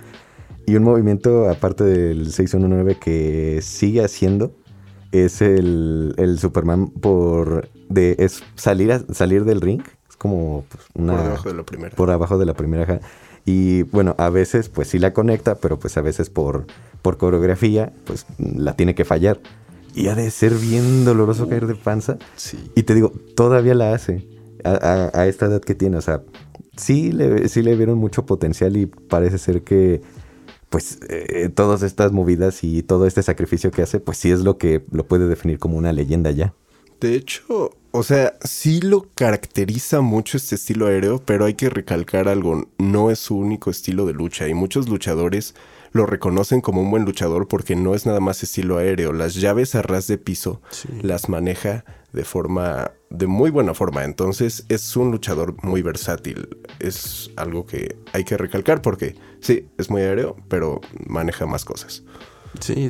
Y 0.65 0.75
un 0.75 0.83
movimiento 0.83 1.49
aparte 1.49 1.83
del 1.83 2.31
619 2.31 2.95
que 2.95 3.59
sigue 3.61 4.03
haciendo 4.03 4.51
es 5.11 5.41
el, 5.41 6.13
el 6.17 6.37
Superman 6.37 6.89
por 6.89 7.67
de 7.89 8.15
es 8.19 8.43
salir 8.55 8.91
a- 8.91 9.03
salir 9.13 9.45
del 9.45 9.61
ring. 9.61 9.81
Es 10.09 10.15
como 10.15 10.63
pues, 10.69 10.83
una 10.93 11.13
Por 11.15 11.23
debajo 11.23 11.49
de 11.49 11.55
la 11.55 11.63
primera. 11.63 11.95
por 11.95 12.11
abajo 12.11 12.37
de 12.37 12.45
la 12.45 12.53
primera. 12.53 12.99
Y 13.45 13.81
bueno, 13.83 14.13
a 14.19 14.29
veces 14.29 14.69
pues 14.69 14.89
sí 14.89 14.99
la 14.99 15.11
conecta, 15.13 15.55
pero 15.55 15.79
pues 15.79 15.97
a 15.97 16.01
veces 16.01 16.29
por, 16.29 16.65
por 17.01 17.17
coreografía 17.17 17.91
pues 18.05 18.27
la 18.37 18.75
tiene 18.75 18.93
que 18.93 19.05
fallar. 19.05 19.39
Y 19.95 20.07
ha 20.07 20.15
de 20.15 20.29
ser 20.31 20.53
bien 20.53 21.03
doloroso 21.05 21.47
caer 21.49 21.67
de 21.67 21.75
panza. 21.75 22.17
Sí. 22.35 22.57
Y 22.75 22.83
te 22.83 22.93
digo, 22.95 23.11
todavía 23.35 23.73
la 23.75 23.93
hace 23.93 24.27
a, 24.63 24.71
a- 25.13 25.19
a 25.21 25.27
esta 25.27 25.47
edad 25.47 25.61
que 25.61 25.75
tiene. 25.75 25.97
O 25.97 26.01
sea, 26.01 26.21
sí 26.77 27.11
le, 27.11 27.47
sí 27.49 27.61
le 27.61 27.75
vieron 27.75 27.97
mucho 27.97 28.25
potencial 28.25 28.77
y 28.77 28.85
parece 28.85 29.37
ser 29.37 29.63
que 29.63 30.01
pues 30.69 30.99
eh, 31.09 31.49
todas 31.53 31.81
estas 31.81 32.11
movidas 32.11 32.63
y 32.63 32.83
todo 32.83 33.07
este 33.07 33.23
sacrificio 33.23 33.71
que 33.71 33.81
hace, 33.81 33.99
pues 33.99 34.19
sí 34.19 34.29
es 34.29 34.41
lo 34.41 34.57
que 34.59 34.85
lo 34.91 35.03
puede 35.07 35.27
definir 35.27 35.57
como 35.57 35.77
una 35.77 35.91
leyenda 35.93 36.29
ya. 36.29 36.53
De 37.01 37.15
hecho, 37.15 37.71
o 37.91 38.03
sea, 38.03 38.35
sí 38.43 38.81
lo 38.81 39.07
caracteriza 39.15 40.01
mucho 40.01 40.37
este 40.37 40.53
estilo 40.55 40.85
aéreo, 40.85 41.23
pero 41.25 41.45
hay 41.45 41.55
que 41.55 41.69
recalcar 41.71 42.27
algo, 42.27 42.67
no 42.77 43.09
es 43.09 43.17
su 43.17 43.35
único 43.37 43.71
estilo 43.71 44.05
de 44.05 44.13
lucha 44.13 44.47
y 44.47 44.53
muchos 44.53 44.89
luchadores 44.89 45.55
lo 45.91 46.05
reconocen 46.05 46.61
como 46.61 46.81
un 46.81 46.91
buen 46.91 47.05
luchador 47.05 47.47
porque 47.47 47.75
no 47.75 47.95
es 47.95 48.05
nada 48.05 48.19
más 48.19 48.43
estilo 48.43 48.77
aéreo, 48.77 49.13
las 49.13 49.35
llaves 49.35 49.75
a 49.75 49.81
ras 49.81 50.07
de 50.07 50.17
piso 50.17 50.61
las 51.01 51.29
maneja 51.29 51.85
de 52.13 52.23
forma 52.23 52.91
de 53.09 53.27
muy 53.27 53.49
buena 53.49 53.73
forma, 53.73 54.03
entonces 54.03 54.65
es 54.69 54.95
un 54.95 55.11
luchador 55.11 55.55
muy 55.63 55.81
versátil, 55.81 56.57
es 56.79 57.31
algo 57.35 57.65
que 57.65 57.97
hay 58.13 58.23
que 58.23 58.37
recalcar 58.37 58.81
porque 58.81 59.15
sí, 59.39 59.67
es 59.77 59.89
muy 59.89 60.01
aéreo, 60.01 60.35
pero 60.47 60.81
maneja 61.07 61.45
más 61.45 61.65
cosas. 61.65 62.03
Sí, 62.59 62.89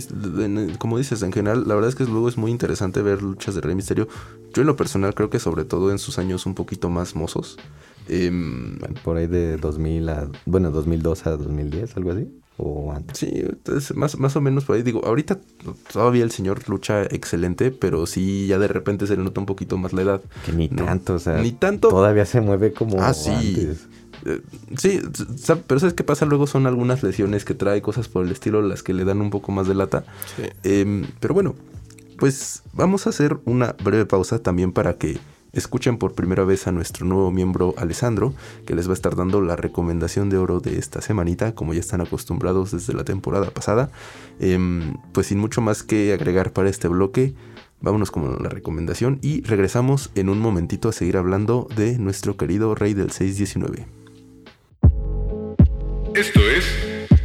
como 0.77 0.97
dices, 0.97 1.21
en 1.21 1.33
general, 1.33 1.65
la 1.67 1.75
verdad 1.75 1.89
es 1.89 1.95
que 1.95 2.05
luego 2.05 2.29
es 2.29 2.37
muy 2.37 2.49
interesante 2.49 3.01
ver 3.01 3.21
luchas 3.21 3.55
de 3.55 3.61
Rey 3.61 3.75
Misterio. 3.75 4.07
Yo 4.53 4.61
en 4.61 4.67
lo 4.67 4.77
personal 4.77 5.13
creo 5.13 5.29
que 5.29 5.39
sobre 5.39 5.65
todo 5.65 5.91
en 5.91 5.99
sus 5.99 6.17
años 6.17 6.45
un 6.45 6.55
poquito 6.55 6.89
más 6.89 7.15
mozos. 7.15 7.57
Em, 8.07 8.79
por 9.03 9.17
ahí 9.17 9.27
de 9.27 9.57
2000 9.57 10.09
a, 10.09 10.29
bueno, 10.45 10.71
2002 10.71 11.27
a 11.27 11.31
2010, 11.31 11.97
algo 11.97 12.11
así. 12.11 12.27
O 12.61 12.91
antes. 12.91 13.17
Sí, 13.17 13.31
entonces, 13.33 13.95
más, 13.95 14.17
más 14.19 14.35
o 14.35 14.41
menos 14.41 14.65
por 14.65 14.75
ahí. 14.75 14.83
Digo, 14.83 15.05
ahorita 15.05 15.39
todavía 15.93 16.25
el 16.25 16.31
señor 16.31 16.67
lucha 16.67 17.03
excelente, 17.03 17.71
pero 17.71 18.05
sí 18.05 18.47
ya 18.47 18.59
de 18.59 18.67
repente 18.67 19.07
se 19.07 19.15
le 19.15 19.23
nota 19.23 19.39
un 19.39 19.45
poquito 19.45 19.77
más 19.77 19.93
la 19.93 20.01
edad. 20.01 20.21
Que 20.45 20.51
ni 20.51 20.67
tanto, 20.67 21.15
o 21.15 21.19
sea. 21.19 21.37
Ni 21.37 21.53
tanto. 21.53 21.87
Todavía 21.87 22.25
se 22.25 22.41
mueve 22.41 22.73
como 22.73 23.01
ah, 23.01 23.13
sí. 23.13 23.69
Eh, 24.25 24.41
sí, 24.77 24.99
pero 25.67 25.79
¿sabes 25.79 25.93
qué 25.93 26.03
pasa? 26.03 26.25
Luego 26.25 26.47
son 26.47 26.67
algunas 26.67 27.01
lesiones 27.01 27.45
que 27.45 27.53
trae, 27.53 27.81
cosas 27.81 28.09
por 28.09 28.25
el 28.25 28.31
estilo, 28.33 28.61
las 28.61 28.83
que 28.83 28.93
le 28.93 29.05
dan 29.05 29.21
un 29.21 29.29
poco 29.29 29.53
más 29.53 29.65
de 29.65 29.75
lata. 29.75 30.03
Em, 30.63 31.07
pero 31.21 31.33
bueno, 31.33 31.55
pues 32.17 32.63
vamos 32.73 33.07
a 33.07 33.11
hacer 33.11 33.37
una 33.45 33.75
breve 33.81 34.05
pausa 34.05 34.39
también 34.39 34.73
para 34.73 34.95
que 34.95 35.17
escuchen 35.53 35.97
por 35.97 36.13
primera 36.13 36.43
vez 36.43 36.67
a 36.67 36.71
nuestro 36.71 37.05
nuevo 37.05 37.31
miembro 37.31 37.73
Alessandro, 37.77 38.33
que 38.65 38.75
les 38.75 38.87
va 38.87 38.91
a 38.91 38.93
estar 38.93 39.15
dando 39.15 39.41
la 39.41 39.55
recomendación 39.55 40.29
de 40.29 40.37
oro 40.37 40.59
de 40.59 40.77
esta 40.77 41.01
semanita, 41.01 41.53
como 41.53 41.73
ya 41.73 41.79
están 41.79 42.01
acostumbrados 42.01 42.71
desde 42.71 42.93
la 42.93 43.03
temporada 43.03 43.49
pasada. 43.51 43.91
Em, 44.39 44.95
pues 45.13 45.27
sin 45.27 45.39
mucho 45.39 45.61
más 45.61 45.83
que 45.83 46.13
agregar 46.13 46.53
para 46.53 46.69
este 46.69 46.87
bloque, 46.87 47.33
vámonos 47.81 48.11
con 48.11 48.41
la 48.41 48.49
recomendación 48.49 49.19
y 49.21 49.41
regresamos 49.41 50.11
en 50.15 50.29
un 50.29 50.39
momentito 50.39 50.89
a 50.89 50.93
seguir 50.93 51.17
hablando 51.17 51.67
de 51.75 51.97
nuestro 51.97 52.37
querido 52.37 52.75
Rey 52.75 52.93
del 52.93 53.11
619. 53.11 53.87
Esto 56.15 56.39
es 56.41 56.65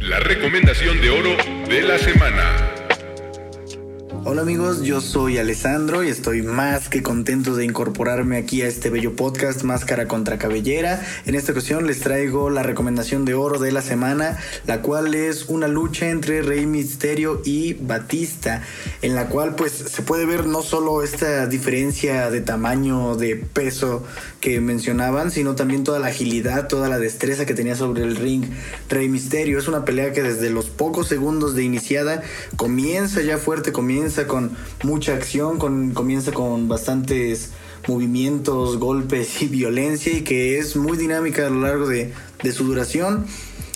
la 0.01 0.19
recomendación 0.19 1.01
de 1.01 1.09
oro 1.09 1.35
de 1.67 1.81
la 1.81 1.97
semana. 1.97 2.74
Hola 4.27 4.41
amigos, 4.41 4.81
yo 4.81 5.01
soy 5.01 5.37
Alessandro 5.37 6.03
y 6.03 6.09
estoy 6.09 6.41
más 6.41 6.89
que 6.89 7.03
contento 7.03 7.55
de 7.55 7.63
incorporarme 7.63 8.37
aquí 8.37 8.63
a 8.63 8.67
este 8.67 8.89
bello 8.89 9.15
podcast 9.15 9.61
Máscara 9.61 10.07
contra 10.07 10.39
Cabellera. 10.39 10.99
En 11.27 11.35
esta 11.35 11.51
ocasión 11.51 11.85
les 11.85 11.99
traigo 11.99 12.49
la 12.49 12.63
recomendación 12.63 13.23
de 13.23 13.35
oro 13.35 13.59
de 13.59 13.71
la 13.71 13.83
semana, 13.83 14.39
la 14.65 14.81
cual 14.81 15.13
es 15.13 15.45
una 15.45 15.67
lucha 15.67 16.09
entre 16.09 16.41
Rey 16.41 16.65
Misterio 16.65 17.43
y 17.45 17.73
Batista, 17.75 18.63
en 19.03 19.13
la 19.13 19.27
cual 19.27 19.53
pues 19.53 19.73
se 19.73 20.01
puede 20.01 20.25
ver 20.25 20.47
no 20.47 20.63
solo 20.63 21.03
esta 21.03 21.45
diferencia 21.45 22.31
de 22.31 22.41
tamaño, 22.41 23.17
de 23.17 23.35
peso 23.35 24.03
que 24.41 24.59
mencionaban, 24.59 25.29
sino 25.29 25.53
también 25.53 25.83
toda 25.83 25.99
la 25.99 26.07
agilidad, 26.07 26.67
toda 26.67 26.89
la 26.89 26.97
destreza 26.97 27.45
que 27.45 27.53
tenía 27.53 27.75
sobre 27.75 28.01
el 28.01 28.15
ring 28.15 28.45
Rey 28.89 29.07
Misterio. 29.07 29.59
Es 29.59 29.67
una 29.67 29.85
pelea 29.85 30.13
que 30.13 30.23
desde 30.23 30.49
los 30.49 30.71
pocos 30.71 31.07
segundos 31.07 31.53
de 31.53 31.63
iniciada 31.63 32.23
comienza 32.55 33.21
ya 33.21 33.37
fuerte, 33.37 33.71
comienza 33.71 34.14
con 34.23 34.51
mucha 34.83 35.13
acción, 35.13 35.59
con, 35.59 35.91
comienza 35.91 36.31
con 36.31 36.67
bastantes 36.67 37.51
movimientos, 37.87 38.77
golpes 38.77 39.41
y 39.41 39.47
violencia 39.47 40.11
y 40.13 40.23
que 40.23 40.57
es 40.57 40.75
muy 40.75 40.97
dinámica 40.97 41.45
a 41.45 41.49
lo 41.49 41.61
largo 41.61 41.87
de, 41.87 42.13
de 42.41 42.51
su 42.51 42.63
duración 42.63 43.25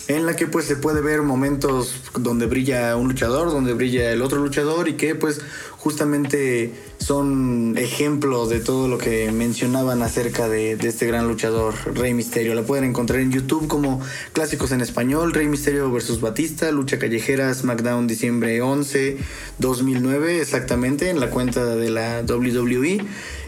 en 0.08 0.26
la 0.26 0.34
que 0.34 0.48
pues 0.48 0.64
se 0.64 0.74
puede 0.74 1.00
ver 1.00 1.22
momentos 1.22 2.02
donde 2.18 2.46
brilla 2.46 2.96
un 2.96 3.08
luchador, 3.08 3.50
donde 3.50 3.74
brilla 3.74 4.10
el 4.10 4.22
otro 4.22 4.40
luchador 4.40 4.88
y 4.88 4.94
que 4.94 5.14
pues 5.14 5.40
justamente 5.80 6.72
son 6.98 7.74
ejemplos 7.78 8.50
de 8.50 8.60
todo 8.60 8.86
lo 8.86 8.98
que 8.98 9.32
mencionaban 9.32 10.02
acerca 10.02 10.46
de, 10.46 10.72
este 10.72 11.06
gran 11.06 11.26
luchador 11.26 11.74
Rey 11.94 12.12
Misterio. 12.12 12.54
La 12.54 12.62
pueden 12.62 12.84
encontrar 12.84 13.20
en 13.20 13.32
YouTube 13.32 13.66
como 13.66 14.00
clásicos 14.32 14.72
en 14.72 14.82
español, 14.82 15.32
Rey 15.32 15.48
Misterio 15.48 15.90
versus 15.90 16.20
Batista, 16.20 16.70
lucha 16.70 16.98
callejera 16.98 17.52
SmackDown 17.54 18.06
diciembre 18.06 18.60
11 18.60 19.16
2009 19.58 20.40
exactamente 20.40 21.08
en 21.08 21.18
la 21.18 21.30
cuenta 21.30 21.64
de 21.64 21.88
la 21.88 22.22
WWE 22.28 23.04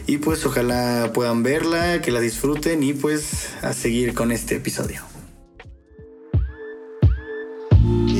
y 0.07 0.17
pues 0.17 0.43
ojalá 0.45 1.11
puedan 1.13 1.43
verla, 1.43 2.01
que 2.01 2.11
la 2.11 2.19
disfruten 2.19 2.81
y 2.81 2.93
pues 2.93 3.49
a 3.61 3.73
seguir 3.73 4.15
con 4.15 4.31
este 4.31 4.55
episodio. 4.55 5.12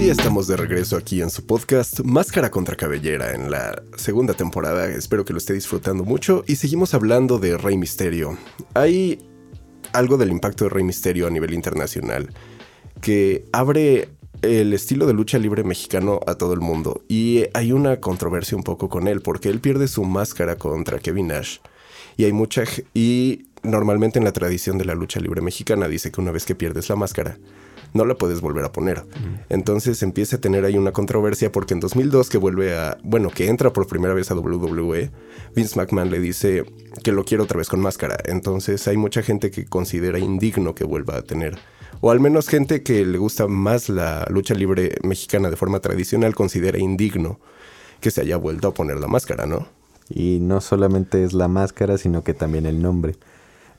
Y 0.04 0.10
estamos 0.10 0.48
de 0.48 0.58
regreso 0.58 0.98
aquí 0.98 1.22
en 1.22 1.30
su 1.30 1.46
podcast 1.46 2.02
Máscara 2.02 2.52
contra 2.52 2.76
Cabellera 2.76 3.34
en 3.34 3.50
la 3.50 3.82
segunda 3.96 4.34
temporada. 4.34 4.86
Espero 4.90 5.24
que 5.24 5.32
lo 5.32 5.40
esté 5.40 5.54
disfrutando 5.54 6.04
mucho. 6.04 6.44
Y 6.46 6.58
seguimos 6.58 6.94
hablando 6.94 7.40
de 7.40 7.58
Rey 7.58 7.78
Misterio. 7.78 8.38
Hay 8.74 9.26
algo 9.94 10.18
del 10.18 10.30
impacto 10.30 10.66
de 10.66 10.72
Rey 10.72 10.84
Misterio 10.84 11.26
a 11.26 11.30
nivel 11.30 11.54
internacional 11.54 12.34
que 13.00 13.46
abre 13.54 14.10
el 14.42 14.74
estilo 14.74 15.08
de 15.08 15.14
lucha 15.14 15.40
libre 15.40 15.64
mexicano 15.64 16.20
a 16.28 16.36
todo 16.36 16.52
el 16.52 16.60
mundo. 16.60 17.06
Y 17.08 17.46
hay 17.54 17.72
una 17.72 18.02
controversia 18.02 18.58
un 18.58 18.64
poco 18.64 18.90
con 18.90 19.08
él 19.08 19.22
porque 19.22 19.48
él 19.48 19.62
pierde 19.62 19.88
su 19.88 20.04
máscara 20.04 20.58
contra 20.58 21.00
Kevin 21.00 21.28
Nash. 21.28 21.60
Y 22.18 22.26
hay 22.26 22.34
mucha... 22.34 22.64
Y 22.94 23.46
normalmente 23.64 24.20
en 24.20 24.26
la 24.26 24.34
tradición 24.34 24.78
de 24.78 24.84
la 24.84 24.96
lucha 24.96 25.22
libre 25.22 25.40
mexicana 25.40 25.88
dice 25.88 26.12
que 26.12 26.20
una 26.20 26.32
vez 26.32 26.46
que 26.46 26.56
pierdes 26.56 26.90
la 26.90 26.98
máscara 26.98 27.38
no 27.94 28.06
la 28.06 28.16
puedes 28.16 28.42
volver 28.42 28.66
a 28.66 28.72
poner. 28.72 29.04
Entonces 29.50 30.04
empieza 30.04 30.38
a 30.38 30.42
tener 30.42 30.66
ahí 30.66 30.78
una 30.78 30.92
controversia 30.92 31.52
porque 31.52 31.74
en 31.74 31.80
2002 31.80 32.30
que 32.30 32.38
vuelve 32.38 32.78
a, 32.78 32.98
bueno, 33.04 33.30
que 33.30 33.48
entra 33.48 33.72
por 33.74 33.88
primera 33.88 34.14
vez 34.14 34.32
a 34.32 34.36
WWE, 34.36 35.12
Vince 35.56 35.80
McMahon 35.80 36.12
le 36.12 36.20
dice 36.20 36.66
que 37.04 37.12
lo 37.12 37.24
quiere 37.24 37.44
otra 37.44 37.58
vez 37.58 37.70
con 37.70 37.80
máscara. 37.80 38.18
Entonces 38.26 38.88
hay 38.88 38.98
mucha 38.98 39.22
gente 39.22 39.52
que 39.52 39.66
considera 39.66 40.20
indigno 40.20 40.76
que 40.76 40.84
vuelva 40.84 41.18
a 41.18 41.22
tener 41.22 41.58
o 42.06 42.12
al 42.12 42.20
menos 42.20 42.50
gente 42.50 42.84
que 42.84 43.06
le 43.06 43.18
gusta 43.18 43.48
más 43.48 43.88
la 43.88 44.26
lucha 44.30 44.54
libre 44.54 44.98
mexicana 45.04 45.50
de 45.50 45.56
forma 45.56 45.80
tradicional 45.80 46.36
considera 46.36 46.78
indigno 46.78 47.40
que 48.02 48.12
se 48.12 48.20
haya 48.20 48.36
vuelto 48.36 48.68
a 48.68 48.74
poner 48.74 49.00
la 49.00 49.08
máscara, 49.08 49.46
¿no? 49.46 49.70
Y 50.10 50.40
no 50.42 50.60
solamente 50.60 51.24
es 51.24 51.32
la 51.32 51.48
máscara, 51.48 51.98
sino 51.98 52.22
que 52.26 52.34
también 52.34 52.66
el 52.66 52.82
nombre. 52.82 53.16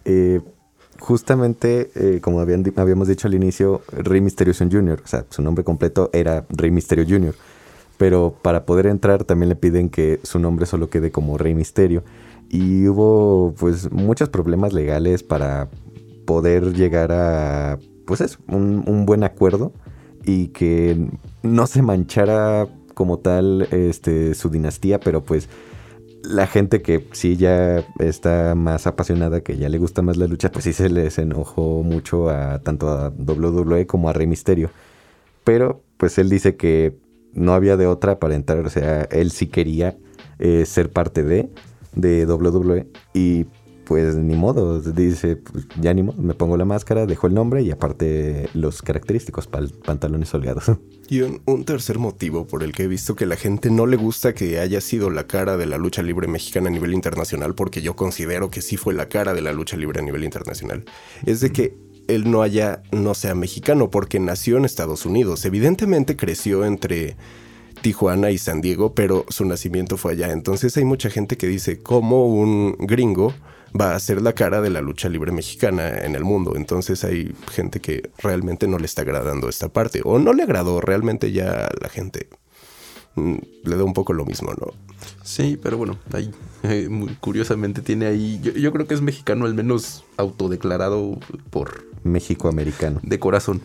Eh, 0.06 0.40
justamente, 0.98 1.90
eh, 1.94 2.20
como 2.20 2.40
habíamos 2.40 3.08
dicho 3.08 3.28
al 3.28 3.34
inicio, 3.34 3.82
Rey 3.92 4.20
Mysterio 4.20 4.54
Jr., 4.54 5.00
o 5.04 5.06
sea, 5.06 5.24
su 5.30 5.42
nombre 5.42 5.64
completo 5.64 6.10
era 6.12 6.46
Rey 6.50 6.70
Mysterio 6.70 7.04
Jr., 7.08 7.34
pero 7.96 8.34
para 8.42 8.66
poder 8.66 8.86
entrar 8.86 9.24
también 9.24 9.48
le 9.48 9.56
piden 9.56 9.88
que 9.88 10.20
su 10.22 10.38
nombre 10.38 10.66
solo 10.66 10.90
quede 10.90 11.10
como 11.10 11.38
Rey 11.38 11.54
Misterio. 11.54 12.02
Y 12.48 12.86
hubo 12.88 13.54
pues 13.58 13.90
muchos 13.92 14.28
problemas 14.28 14.72
legales 14.72 15.22
para 15.22 15.68
poder 16.26 16.74
llegar 16.74 17.12
a 17.12 17.78
pues 18.06 18.20
es 18.20 18.38
un, 18.48 18.84
un 18.86 19.06
buen 19.06 19.24
acuerdo 19.24 19.72
y 20.24 20.48
que 20.48 21.08
no 21.42 21.66
se 21.66 21.82
manchara 21.82 22.68
como 22.94 23.18
tal 23.18 23.62
este 23.70 24.34
su 24.34 24.50
dinastía, 24.50 25.00
pero 25.00 25.22
pues 25.22 25.48
la 26.24 26.46
gente 26.46 26.82
que 26.82 27.06
sí 27.12 27.36
ya 27.36 27.84
está 27.98 28.54
más 28.54 28.86
apasionada, 28.86 29.42
que 29.42 29.56
ya 29.56 29.68
le 29.68 29.78
gusta 29.78 30.02
más 30.02 30.16
la 30.16 30.26
lucha, 30.26 30.50
pues 30.50 30.64
sí 30.64 30.72
se 30.72 30.88
les 30.88 31.18
enojó 31.18 31.82
mucho 31.82 32.30
a 32.30 32.60
tanto 32.60 32.88
a 32.88 33.10
WWE 33.10 33.86
como 33.86 34.08
a 34.08 34.12
Rey 34.12 34.26
Misterio. 34.26 34.70
Pero 35.44 35.82
pues 35.96 36.18
él 36.18 36.30
dice 36.30 36.56
que 36.56 36.96
no 37.34 37.52
había 37.54 37.76
de 37.76 37.86
otra 37.86 38.18
para 38.18 38.34
entrar, 38.34 38.64
o 38.64 38.70
sea, 38.70 39.02
él 39.10 39.30
sí 39.30 39.48
quería 39.48 39.96
eh, 40.38 40.64
ser 40.66 40.90
parte 40.90 41.22
de, 41.22 41.50
de 41.94 42.26
WWE 42.26 42.86
y 43.12 43.46
pues 43.84 44.16
ni 44.16 44.34
modo, 44.34 44.80
dice, 44.80 45.36
pues, 45.36 45.66
ya 45.80 45.92
ni 45.94 46.02
modo, 46.02 46.20
me 46.20 46.34
pongo 46.34 46.56
la 46.56 46.64
máscara, 46.64 47.06
dejo 47.06 47.26
el 47.26 47.34
nombre 47.34 47.62
y 47.62 47.70
aparte 47.70 48.48
los 48.54 48.82
característicos, 48.82 49.46
pantalones 49.46 50.32
holgados. 50.34 50.64
Y 51.06 51.20
un, 51.20 51.64
tercer 51.66 51.98
motivo 51.98 52.46
por 52.46 52.62
el 52.62 52.72
que 52.72 52.84
he 52.84 52.88
visto 52.88 53.14
que 53.14 53.26
la 53.26 53.36
gente 53.36 53.70
no 53.70 53.86
le 53.86 53.98
gusta 53.98 54.32
que 54.32 54.58
haya 54.58 54.80
sido 54.80 55.10
la 55.10 55.26
cara 55.26 55.58
de 55.58 55.66
la 55.66 55.76
lucha 55.76 56.02
libre 56.02 56.28
mexicana 56.28 56.68
a 56.68 56.72
nivel 56.72 56.94
internacional, 56.94 57.54
porque 57.54 57.82
yo 57.82 57.94
considero 57.94 58.48
que 58.48 58.62
sí 58.62 58.78
fue 58.78 58.94
la 58.94 59.06
cara 59.06 59.34
de 59.34 59.42
la 59.42 59.52
lucha 59.52 59.76
libre 59.76 60.00
a 60.00 60.02
nivel 60.02 60.24
internacional, 60.24 60.86
es 61.26 61.42
de 61.42 61.52
que 61.52 61.76
él 62.08 62.30
no 62.30 62.40
haya, 62.40 62.82
no 62.90 63.12
sea 63.12 63.34
mexicano, 63.34 63.90
porque 63.90 64.18
nació 64.18 64.56
en 64.56 64.64
Estados 64.64 65.04
Unidos. 65.04 65.44
Evidentemente 65.44 66.16
creció 66.16 66.64
entre 66.64 67.16
Tijuana 67.82 68.30
y 68.30 68.38
San 68.38 68.60
Diego, 68.60 68.94
pero 68.94 69.26
su 69.28 69.44
nacimiento 69.44 69.96
fue 69.96 70.12
allá. 70.12 70.32
Entonces 70.32 70.76
hay 70.76 70.84
mucha 70.84 71.10
gente 71.10 71.36
que 71.36 71.46
dice, 71.46 71.82
como 71.82 72.26
un 72.26 72.76
gringo 72.78 73.34
va 73.78 73.94
a 73.94 74.00
ser 74.00 74.22
la 74.22 74.32
cara 74.32 74.60
de 74.60 74.70
la 74.70 74.80
lucha 74.80 75.08
libre 75.08 75.32
mexicana 75.32 75.88
en 75.88 76.14
el 76.14 76.24
mundo. 76.24 76.54
Entonces 76.56 77.04
hay 77.04 77.34
gente 77.50 77.80
que 77.80 78.10
realmente 78.18 78.68
no 78.68 78.78
le 78.78 78.86
está 78.86 79.02
agradando 79.02 79.48
esta 79.48 79.68
parte. 79.68 80.00
O 80.04 80.18
no 80.18 80.32
le 80.32 80.44
agradó, 80.44 80.80
realmente 80.80 81.32
ya 81.32 81.68
la 81.80 81.88
gente 81.88 82.28
mm, 83.16 83.36
le 83.64 83.76
da 83.76 83.84
un 83.84 83.92
poco 83.92 84.12
lo 84.12 84.24
mismo, 84.24 84.52
¿no? 84.54 84.68
Sí, 85.22 85.58
pero 85.60 85.76
bueno, 85.76 85.98
ahí 86.12 86.30
eh, 86.62 86.88
curiosamente 87.20 87.82
tiene 87.82 88.06
ahí, 88.06 88.40
yo, 88.42 88.52
yo 88.52 88.72
creo 88.72 88.86
que 88.86 88.94
es 88.94 89.02
mexicano 89.02 89.44
al 89.44 89.54
menos 89.54 90.04
autodeclarado 90.16 91.18
por 91.50 91.93
México-americano. 92.04 93.00
de 93.02 93.18
corazón, 93.18 93.60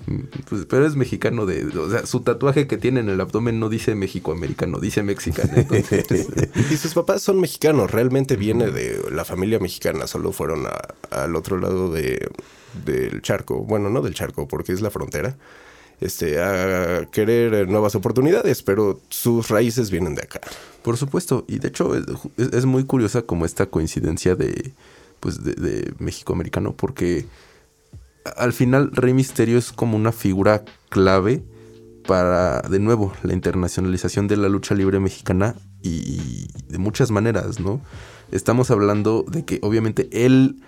Pues, 0.50 0.66
pero 0.66 0.86
es 0.88 0.96
mexicano 0.96 1.46
de, 1.46 1.66
o 1.78 1.90
sea, 1.90 2.06
su 2.06 2.22
tatuaje 2.22 2.66
que 2.68 2.78
tiene 2.78 3.02
en 3.02 3.10
el 3.10 3.22
abdomen 3.22 3.60
no 3.60 3.70
dice 3.70 3.94
México-americano, 3.96 4.80
dice 4.80 5.04
mexicano. 5.04 5.52
Entonces, 5.56 6.06
Y 6.72 6.78
sus 6.78 6.94
papás 6.94 7.22
son 7.22 7.40
mexicanos, 7.40 7.92
realmente 7.92 8.36
viene 8.36 8.72
de 8.72 9.00
la 9.12 9.26
familia 9.26 9.60
mexicana, 9.60 10.08
solo 10.08 10.32
fueron 10.32 10.66
a- 10.66 10.96
al 11.24 11.36
otro 11.36 11.60
lado 11.60 11.92
de, 11.92 12.30
del 12.86 13.22
charco, 13.22 13.60
bueno, 13.64 13.90
no 13.90 14.02
del 14.02 14.14
charco, 14.14 14.48
porque 14.48 14.72
es 14.74 14.82
la 14.82 14.90
frontera, 14.90 15.36
este, 16.02 16.42
a 16.42 17.10
querer 17.12 17.68
nuevas 17.68 17.94
oportunidades, 17.96 18.64
pero 18.64 19.02
sus 19.10 19.50
raíces 19.50 19.92
vienen 19.92 20.16
de 20.16 20.22
acá. 20.24 20.40
Por 20.82 20.96
supuesto, 20.96 21.44
y 21.48 21.60
de 21.60 21.68
hecho 21.68 21.92
es, 22.38 22.66
muy 22.66 22.86
curiosa 22.86 23.22
como 23.24 23.46
esta 23.46 23.66
coincidencia 23.66 24.36
de, 24.36 24.72
pues 25.20 25.44
de, 25.44 25.54
de 25.56 25.94
México-americano, 26.00 26.74
porque 26.74 27.26
al 28.38 28.54
final 28.54 28.92
Rey 28.92 29.14
Misterio 29.14 29.58
es 29.58 29.72
como 29.72 29.96
una 29.98 30.12
figura 30.12 30.64
clave 30.90 31.44
para, 32.06 32.62
de 32.62 32.80
nuevo, 32.80 33.14
la 33.24 33.34
internacionalización 33.34 34.28
de 34.28 34.38
la 34.38 34.50
lucha 34.50 34.76
libre 34.76 35.00
mexicana 35.00 35.56
y, 35.82 36.48
de 36.68 36.78
muchas 36.78 37.12
maneras, 37.12 37.60
¿no? 37.60 37.82
Estamos 38.32 38.72
hablando 38.72 39.26
de 39.28 39.46
que 39.46 39.60
obviamente 39.62 40.10
él, 40.12 40.62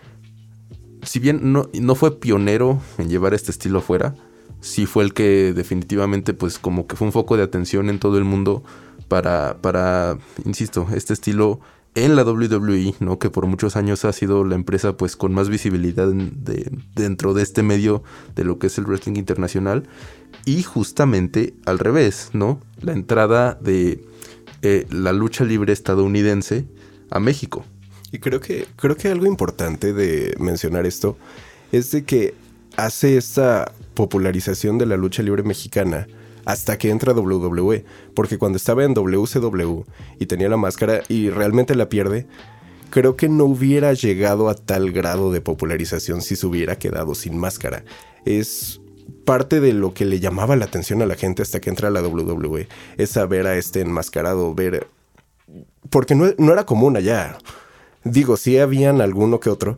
si 1.04 1.20
bien 1.20 1.52
no, 1.52 1.70
no 1.74 1.96
fue 1.96 2.20
pionero 2.20 2.80
en 2.98 3.10
llevar 3.10 3.34
este 3.34 3.52
estilo 3.52 3.80
afuera, 3.80 4.16
sí 4.60 4.86
fue 4.86 5.04
el 5.04 5.14
que 5.14 5.54
definitivamente 5.54 6.34
pues 6.34 6.60
como 6.60 6.88
que 6.88 6.96
fue 6.96 7.08
un 7.08 7.12
foco 7.12 7.38
de 7.38 7.44
atención 7.44 7.90
en 7.90 8.00
todo 8.00 8.18
el 8.18 8.24
mundo 8.24 8.64
para, 9.08 9.58
para 9.62 10.18
insisto, 10.46 10.88
este 10.94 11.14
estilo 11.14 11.60
en 11.96 12.16
la 12.16 12.24
WWE, 12.24 12.96
¿no? 13.00 13.20
Que 13.20 13.30
por 13.30 13.46
muchos 13.48 13.76
años 13.76 14.06
ha 14.06 14.14
sido 14.14 14.46
la 14.46 14.56
empresa 14.56 14.96
pues 14.96 15.16
con 15.18 15.34
más 15.34 15.50
visibilidad 15.50 16.10
en- 16.10 16.44
de- 16.44 16.72
dentro 16.96 17.34
de 17.34 17.44
este 17.44 17.64
medio 17.64 18.04
de 18.36 18.46
lo 18.46 18.60
que 18.60 18.68
es 18.68 18.78
el 18.78 18.86
wrestling 18.86 19.16
internacional. 19.18 19.84
Y 20.46 20.64
justamente 20.64 21.54
al 21.66 21.80
revés, 21.80 22.30
¿no? 22.34 22.60
La 22.82 22.94
entrada 22.94 23.58
de 23.62 24.04
eh, 24.64 24.86
la 24.90 25.12
lucha 25.12 25.44
libre 25.44 25.74
estadounidense 25.74 26.66
a 27.10 27.20
México. 27.20 27.66
Y 28.12 28.20
creo 28.20 28.40
que, 28.40 28.68
creo 28.76 28.96
que 28.96 29.08
algo 29.10 29.26
importante 29.26 29.92
de 29.94 30.36
mencionar 30.40 30.86
esto 30.86 31.18
es 31.72 31.92
de 31.92 32.04
que 32.04 32.34
hace 32.78 33.18
esta 33.18 33.72
popularización 33.96 34.78
de 34.78 34.86
la 34.86 34.98
lucha 34.98 35.24
libre 35.24 35.44
mexicana 35.44 36.08
hasta 36.46 36.78
que 36.78 36.90
entra 36.90 37.14
WWE. 37.14 37.86
Porque 38.14 38.38
cuando 38.38 38.58
estaba 38.58 38.84
en 38.84 38.94
WCW 38.94 39.84
y 40.20 40.26
tenía 40.26 40.50
la 40.50 40.58
máscara 40.58 41.02
y 41.08 41.30
realmente 41.30 41.76
la 41.76 41.90
pierde, 41.90 42.28
creo 42.90 43.16
que 43.16 43.30
no 43.30 43.46
hubiera 43.46 43.94
llegado 43.94 44.50
a 44.50 44.56
tal 44.56 44.92
grado 44.92 45.32
de 45.32 45.42
popularización 45.42 46.22
si 46.22 46.36
se 46.36 46.46
hubiera 46.46 46.78
quedado 46.78 47.16
sin 47.16 47.38
máscara. 47.38 47.84
Es 48.26 48.82
parte 49.26 49.60
de 49.60 49.74
lo 49.74 49.94
que 49.94 50.06
le 50.06 50.20
llamaba 50.20 50.56
la 50.56 50.66
atención 50.66 51.02
a 51.02 51.06
la 51.06 51.16
gente 51.16 51.42
hasta 51.42 51.60
que 51.60 51.70
entra 51.70 51.90
la 51.90 52.02
WWE. 52.02 52.68
Es 52.98 53.12
saber 53.12 53.48
a 53.48 53.58
este 53.58 53.82
enmascarado, 53.82 54.54
ver... 54.54 54.88
Porque 55.90 56.16
no, 56.16 56.26
no 56.38 56.54
era 56.54 56.66
común 56.66 56.96
allá. 56.96 57.38
Digo, 58.04 58.38
sí 58.38 58.58
habían 58.58 59.02
alguno 59.02 59.40
que 59.40 59.50
otro, 59.50 59.78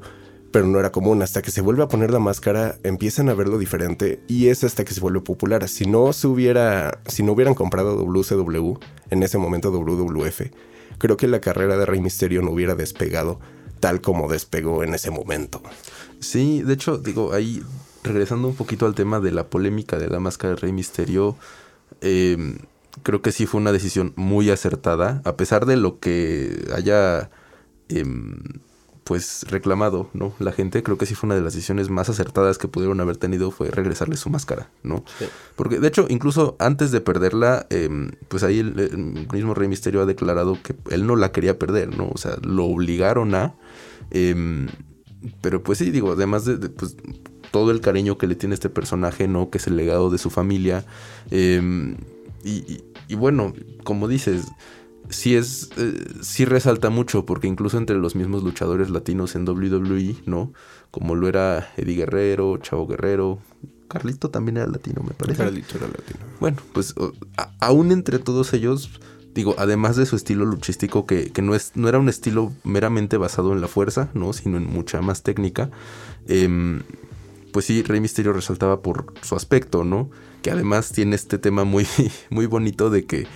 pero 0.53 0.67
no 0.67 0.79
era 0.79 0.91
común. 0.91 1.21
Hasta 1.23 1.41
que 1.41 1.51
se 1.51 1.61
vuelve 1.61 1.83
a 1.83 1.87
poner 1.87 2.11
la 2.11 2.19
máscara, 2.19 2.77
empiezan 2.83 3.27
a 3.27 3.33
verlo 3.33 3.57
diferente 3.57 4.21
y 4.27 4.47
es 4.47 4.63
hasta 4.63 4.85
que 4.85 4.93
se 4.93 5.01
vuelve 5.01 5.19
popular. 5.19 5.67
Si 5.67 5.85
no 5.85 6.13
se 6.13 6.27
hubiera, 6.27 7.01
si 7.07 7.23
no 7.23 7.33
hubieran 7.33 7.55
comprado 7.55 7.95
WCW, 7.97 8.77
en 9.09 9.23
ese 9.23 9.39
momento 9.39 9.71
WWF, 9.71 10.41
creo 10.99 11.17
que 11.17 11.27
la 11.27 11.41
carrera 11.41 11.75
de 11.75 11.87
Rey 11.87 11.99
Misterio 11.99 12.43
no 12.43 12.51
hubiera 12.51 12.75
despegado 12.75 13.39
tal 13.79 13.99
como 13.99 14.31
despegó 14.31 14.83
en 14.83 14.93
ese 14.93 15.09
momento. 15.09 15.61
Sí, 16.19 16.61
de 16.61 16.75
hecho, 16.75 16.99
digo, 16.99 17.33
ahí 17.33 17.63
regresando 18.03 18.47
un 18.47 18.55
poquito 18.55 18.85
al 18.85 18.93
tema 18.93 19.19
de 19.19 19.31
la 19.31 19.47
polémica 19.47 19.97
de 19.97 20.07
la 20.07 20.19
máscara 20.19 20.53
de 20.53 20.61
Rey 20.61 20.71
Misterio, 20.71 21.35
eh, 22.01 22.57
creo 23.01 23.23
que 23.23 23.31
sí 23.31 23.47
fue 23.47 23.59
una 23.59 23.71
decisión 23.71 24.13
muy 24.15 24.51
acertada, 24.51 25.21
a 25.25 25.35
pesar 25.35 25.65
de 25.65 25.77
lo 25.77 25.99
que 25.99 26.67
haya 26.75 27.31
em, 27.89 28.39
pues 29.03 29.45
reclamado, 29.49 30.09
¿no? 30.13 30.33
La 30.39 30.51
gente, 30.53 30.81
creo 30.81 30.97
que 30.97 31.05
sí 31.05 31.13
fue 31.15 31.27
una 31.27 31.35
de 31.35 31.41
las 31.41 31.53
decisiones 31.53 31.89
más 31.89 32.07
acertadas 32.09 32.57
que 32.57 32.67
pudieron 32.69 32.99
haber 33.01 33.17
tenido 33.17 33.51
fue 33.51 33.69
regresarle 33.69 34.15
su 34.15 34.29
máscara, 34.29 34.69
¿no? 34.83 35.03
Porque 35.55 35.79
de 35.79 35.87
hecho, 35.89 36.05
incluso 36.09 36.55
antes 36.59 36.91
de 36.91 37.01
perderla, 37.01 37.67
em, 37.69 38.11
pues 38.29 38.43
ahí 38.43 38.59
el, 38.59 38.79
el 38.79 39.27
mismo 39.33 39.53
Rey 39.53 39.67
Misterio 39.67 40.01
ha 40.01 40.05
declarado 40.05 40.57
que 40.63 40.75
él 40.89 41.05
no 41.05 41.15
la 41.17 41.31
quería 41.31 41.59
perder, 41.59 41.97
¿no? 41.97 42.09
O 42.13 42.17
sea, 42.17 42.37
lo 42.43 42.65
obligaron 42.65 43.35
a... 43.35 43.55
em, 44.11 44.67
pero 45.41 45.63
pues 45.63 45.79
sí, 45.79 45.89
digo, 45.91 46.11
además 46.13 46.45
de, 46.45 46.57
de, 46.57 46.69
pues, 46.69 46.95
todo 47.51 47.71
el 47.71 47.81
cariño 47.81 48.17
que 48.17 48.27
le 48.27 48.35
tiene 48.35 48.55
este 48.55 48.69
personaje, 48.69 49.27
¿no? 49.27 49.49
Que 49.49 49.57
es 49.57 49.67
el 49.67 49.75
legado 49.75 50.09
de 50.09 50.17
su 50.17 50.29
familia. 50.29 50.85
em, 51.31 51.95
y, 52.43 52.51
y- 52.71 52.83
y 53.09 53.15
bueno, 53.15 53.53
como 53.83 54.07
dices, 54.07 54.45
sí 55.09 55.35
es, 55.35 55.69
eh, 55.77 56.05
sí 56.21 56.45
resalta 56.45 56.89
mucho, 56.89 57.25
porque 57.25 57.47
incluso 57.47 57.77
entre 57.77 57.97
los 57.97 58.15
mismos 58.15 58.43
luchadores 58.43 58.89
latinos 58.89 59.35
en 59.35 59.47
WWE, 59.47 60.15
¿no? 60.25 60.53
Como 60.91 61.15
lo 61.15 61.27
era 61.27 61.71
Eddie 61.77 61.95
Guerrero, 61.97 62.57
Chavo 62.57 62.87
Guerrero, 62.87 63.39
Carlito 63.87 64.29
también 64.29 64.57
era 64.57 64.67
latino, 64.67 65.03
me 65.03 65.13
parece. 65.13 65.43
Carlito 65.43 65.77
era 65.77 65.87
latino. 65.87 66.19
Bueno, 66.39 66.57
pues 66.73 66.95
a- 67.37 67.51
aún 67.59 67.91
entre 67.91 68.17
todos 68.19 68.53
ellos, 68.53 68.99
digo, 69.35 69.55
además 69.57 69.95
de 69.97 70.05
su 70.05 70.15
estilo 70.15 70.45
luchístico, 70.45 71.05
que, 71.05 71.31
que 71.31 71.41
no, 71.41 71.53
es, 71.55 71.71
no 71.75 71.89
era 71.89 71.99
un 71.99 72.09
estilo 72.09 72.51
meramente 72.63 73.17
basado 73.17 73.53
en 73.53 73.61
la 73.61 73.67
fuerza, 73.67 74.09
¿no? 74.13 74.33
Sino 74.33 74.57
en 74.57 74.65
mucha 74.65 75.01
más 75.01 75.21
técnica, 75.21 75.69
em, 76.27 76.81
pues 77.51 77.65
sí, 77.65 77.83
Rey 77.83 77.99
Misterio 78.01 78.33
resaltaba 78.33 78.81
por 78.81 79.13
su 79.21 79.35
aspecto, 79.35 79.83
¿no? 79.83 80.09
Que 80.41 80.49
además 80.51 80.91
tiene 80.91 81.15
este 81.15 81.37
tema 81.37 81.63
muy, 81.63 81.85
muy 82.31 82.47
bonito 82.47 82.89
de 82.89 83.05
que 83.05 83.27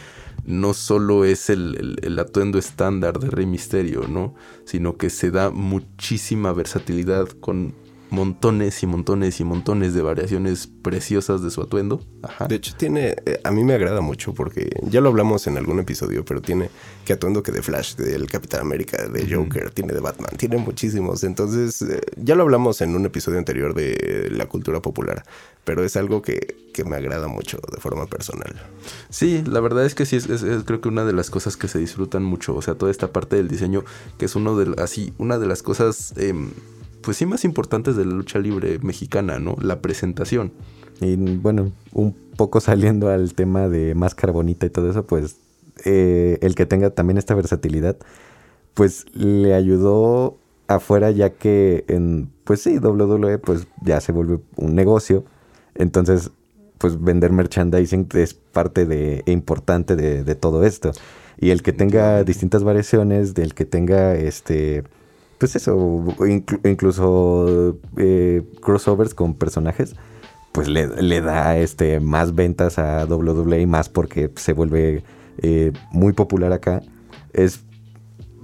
no 0.48 0.74
solo 0.74 1.26
es 1.26 1.50
el, 1.52 2.00
el- 2.02 2.20
atuendo 2.20 2.58
estándar 2.58 3.20
de 3.20 3.30
Rey 3.30 3.46
Misterio, 3.46 4.08
¿no? 4.08 4.34
Sino 4.66 4.98
que 4.98 5.10
se 5.12 5.30
da 5.32 5.52
muchísima 5.52 6.54
versatilidad 6.54 7.28
con 7.30 7.76
montones 8.10 8.82
y 8.84 8.88
montones 8.88 9.39
y 9.39 9.43
montones 9.43 9.93
de 9.93 10.02
variaciones 10.02 10.67
preciosas 10.82 11.41
de 11.41 11.50
su 11.52 11.62
atuendo. 11.62 12.02
Ajá. 12.24 12.48
De 12.48 12.56
hecho, 12.56 12.74
tiene. 12.78 13.15
eh, 13.26 13.39
a 13.43 13.52
mí 13.52 13.63
me 13.63 13.74
agrada 13.74 14.02
mucho 14.02 14.34
porque 14.34 14.70
ya 14.84 15.02
lo 15.02 15.10
hablamos 15.10 15.46
en 15.48 15.58
algún 15.58 15.80
episodio, 15.80 16.24
pero 16.24 16.41
tiene 16.41 16.70
que 17.06 17.13
atuendo 17.13 17.43
que 17.43 17.52
de 17.52 17.62
Flash, 17.62 17.96
del 17.96 18.28
Capitán 18.28 18.62
América, 18.62 19.08
de 19.08 19.34
Joker, 19.34 19.72
tiene 19.72 19.93
de 19.93 20.00
Batman, 20.00 20.32
tiene 20.38 20.58
muchísimos. 20.58 21.24
Entonces, 21.24 21.82
eh, 21.82 22.02
ya 22.17 22.36
lo 22.36 22.43
hablamos 22.43 22.82
en 22.82 22.96
un 22.96 23.06
episodio 23.06 23.38
anterior 23.39 23.74
de 23.74 24.30
la 24.32 24.46
cultura 24.48 24.82
popular, 24.82 25.24
pero 25.63 25.84
es 25.84 25.98
algo 25.98 26.22
que, 26.22 26.70
que 26.74 26.84
me 26.86 26.96
agrada 26.96 27.28
mucho 27.28 27.60
de 27.74 27.80
forma 27.82 28.06
personal. 28.08 28.56
Sí, 29.10 29.43
la 29.46 29.60
verdad 29.60 29.86
es 29.86 29.96
que 29.96 30.06
sí, 30.06 30.15
es, 30.15 30.30
es- 30.30 30.43
es 30.43 30.63
creo 30.63 30.80
que 30.82 30.88
una 30.89 31.04
de 31.06 31.13
las 31.13 31.30
cosas 31.30 31.58
que 31.58 31.67
se 31.67 31.80
disfrutan 31.80 32.24
mucho, 32.24 32.56
o 32.56 32.62
sea, 32.62 32.76
toda 32.76 32.91
esta 32.91 33.12
parte 33.12 33.36
del 33.36 33.48
diseño, 33.48 33.84
que 34.17 34.26
es 34.26 34.36
uno 34.36 34.56
de, 34.58 34.82
así, 34.82 35.13
una 35.17 35.38
de 35.39 35.48
las 35.48 35.62
cosas, 35.63 36.13
em, 36.17 36.52
pues 37.02 37.18
sí, 37.18 37.26
más 37.26 37.46
importantes 37.46 37.96
de 37.96 38.06
la 38.06 38.14
lucha 38.14 38.40
libre 38.40 38.80
mexicana, 38.80 39.40
¿no? 39.40 39.56
La 39.62 39.82
presentación. 39.82 40.52
Y 41.02 41.16
bueno, 41.16 41.72
un 41.94 42.14
poco 42.36 42.60
saliendo 42.60 43.10
al 43.10 43.34
tema 43.34 43.68
de 43.70 43.96
máscara 43.96 44.34
bonita 44.34 44.66
y 44.66 44.70
todo 44.70 44.90
eso, 44.90 45.06
pues 45.06 45.38
eh, 45.86 46.40
el 46.42 46.56
que 46.56 46.66
tenga 46.66 46.90
también 46.90 47.18
esta 47.18 47.36
versatilidad, 47.36 47.98
pues 48.74 49.06
le 49.14 49.54
ayudó 49.54 50.38
afuera 50.68 51.12
ya 51.12 51.32
que 51.32 51.86
en, 51.88 52.30
pues 52.44 52.62
sí, 52.62 52.78
WWE 52.80 53.38
pues 53.40 53.68
ya 53.82 54.02
se 54.02 54.12
vuelve 54.12 54.40
un 54.56 54.76
negocio. 54.76 55.26
Entonces, 55.76 56.32
pues 56.78 57.02
vender 57.02 57.32
merchandising 57.32 58.10
es 58.14 58.34
parte 58.34 58.86
de, 58.86 59.24
e 59.26 59.32
importante 59.32 59.96
de, 59.96 60.24
de 60.24 60.36
todo 60.36 60.64
esto. 60.66 60.92
Y 61.40 61.52
el 61.52 61.62
que 61.62 61.74
tenga 61.74 62.24
distintas 62.24 62.64
variaciones, 62.64 63.34
del 63.36 63.54
que 63.54 63.66
tenga 63.66 64.16
este, 64.16 64.84
pues 65.38 65.56
eso, 65.56 65.76
inclu- 66.19 66.60
incluso 66.69 67.78
eh, 67.97 68.43
crossovers 68.62 69.13
con 69.13 69.34
personajes, 69.36 69.95
pues 70.52 70.67
le, 70.67 70.88
le 71.02 71.21
da 71.21 71.58
este 71.58 72.00
más 72.00 72.34
ventas 72.34 72.80
a 72.80 73.06
WWE 73.06 73.67
más 73.67 73.89
porque 73.89 74.32
se 74.36 74.54
vuelve 74.54 75.04
eh, 75.39 75.71
muy 75.91 76.13
popular 76.13 76.52
acá. 76.54 76.82
Es 77.34 77.60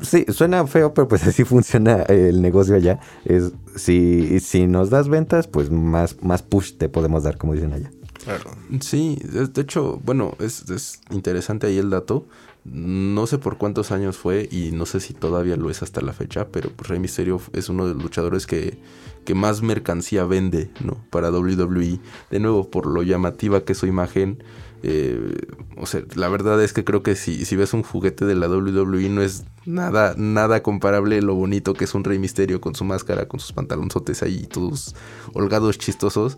sí, 0.01 0.25
suena 0.29 0.67
feo, 0.67 0.93
pero 0.93 1.07
pues 1.07 1.23
así 1.27 1.43
funciona 1.43 2.03
el 2.03 2.41
negocio 2.41 2.75
allá. 2.75 2.99
Es 3.25 3.51
si, 3.75 4.39
si 4.39 4.67
nos 4.67 4.89
das 4.91 5.07
ventas, 5.09 5.47
pues 5.47 5.71
más, 5.71 6.17
más 6.21 6.43
push 6.43 6.73
te 6.77 6.89
podemos 6.89 7.23
dar, 7.23 7.37
como 7.37 7.53
dicen 7.53 7.73
allá. 7.73 7.89
Claro. 8.23 8.51
Sí, 8.79 9.19
de, 9.23 9.47
de 9.47 9.61
hecho, 9.61 9.99
bueno, 10.05 10.35
es, 10.39 10.69
es 10.69 11.01
interesante 11.09 11.67
ahí 11.67 11.77
el 11.77 11.89
dato. 11.89 12.25
No 12.65 13.27
sé 13.27 13.39
por 13.39 13.57
cuántos 13.57 13.91
años 13.91 14.17
fue 14.17 14.47
y 14.49 14.71
no 14.71 14.85
sé 14.85 15.01
si 15.01 15.13
todavía 15.13 15.57
lo 15.57 15.69
es 15.69 15.83
hasta 15.83 15.99
la 15.99 16.13
fecha, 16.13 16.47
pero 16.47 16.69
pues 16.69 16.87
Rey 16.87 16.99
Misterio 16.99 17.41
es 17.51 17.67
uno 17.67 17.85
de 17.87 17.93
los 17.93 18.03
luchadores 18.03 18.47
que, 18.47 18.77
que 19.25 19.35
más 19.35 19.61
mercancía 19.61 20.23
vende, 20.23 20.71
¿no? 20.81 20.97
Para 21.09 21.29
WWE. 21.29 21.99
De 22.31 22.39
nuevo, 22.39 22.69
por 22.69 22.87
lo 22.87 23.03
llamativa 23.03 23.65
que 23.65 23.73
es 23.73 23.79
su 23.79 23.85
imagen. 23.85 24.41
eh, 24.81 25.35
o 25.77 25.85
sea, 25.85 26.03
la 26.15 26.29
verdad 26.29 26.61
es 26.63 26.71
que 26.73 26.83
creo 26.85 27.03
que 27.03 27.15
si, 27.15 27.43
si 27.45 27.55
ves 27.57 27.73
un 27.73 27.83
juguete 27.83 28.25
de 28.25 28.35
la 28.35 28.47
WWE 28.47 29.09
no 29.09 29.21
es 29.21 29.45
nada, 29.65 30.13
nada 30.17 30.63
comparable 30.63 31.21
lo 31.21 31.35
bonito 31.35 31.73
que 31.73 31.85
es 31.85 31.93
un 31.95 32.03
Rey 32.03 32.19
Misterio 32.19 32.61
con 32.61 32.75
su 32.75 32.85
máscara, 32.85 33.27
con 33.27 33.39
sus 33.41 33.53
pantalonzotes 33.53 34.23
ahí, 34.23 34.45
todos 34.47 34.95
holgados, 35.33 35.77
chistosos. 35.77 36.37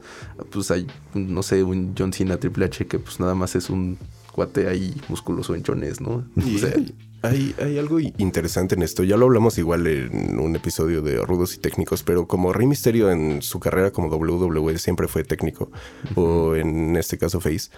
Pues 0.51 0.71
hay, 0.71 0.87
no 1.13 1.43
sé, 1.43 1.63
un 1.63 1.93
John 1.97 2.13
Cena 2.13 2.37
Triple 2.37 2.65
H 2.65 2.87
que 2.87 2.99
pues 2.99 3.19
nada 3.19 3.35
más 3.35 3.55
es 3.55 3.69
un 3.69 3.97
cuate 4.35 4.67
ahí 4.67 4.93
musculoso 5.07 5.55
en 5.55 5.63
chones, 5.63 6.01
¿no? 6.01 6.25
Y 6.35 6.57
O 6.57 6.59
sea, 6.59 6.73
hay, 7.21 7.55
hay 7.57 7.79
algo 7.79 8.01
interesante 8.01 8.75
en 8.75 8.81
esto. 8.81 9.05
Ya 9.05 9.15
lo 9.15 9.27
hablamos 9.27 9.57
igual 9.57 9.87
en 9.87 10.37
un 10.37 10.55
episodio 10.57 11.01
de 11.01 11.15
Rudos 11.21 11.55
y 11.55 11.59
Técnicos, 11.59 12.03
pero 12.03 12.27
como 12.27 12.51
Rey 12.51 12.67
Misterio 12.67 13.09
en 13.11 13.41
su 13.41 13.61
carrera 13.61 13.91
como 13.91 14.09
WWE 14.09 14.77
siempre 14.77 15.07
fue 15.07 15.23
técnico, 15.23 15.71
o 16.15 16.53
en 16.55 16.97
este 16.97 17.17
caso 17.17 17.39
Face, 17.39 17.69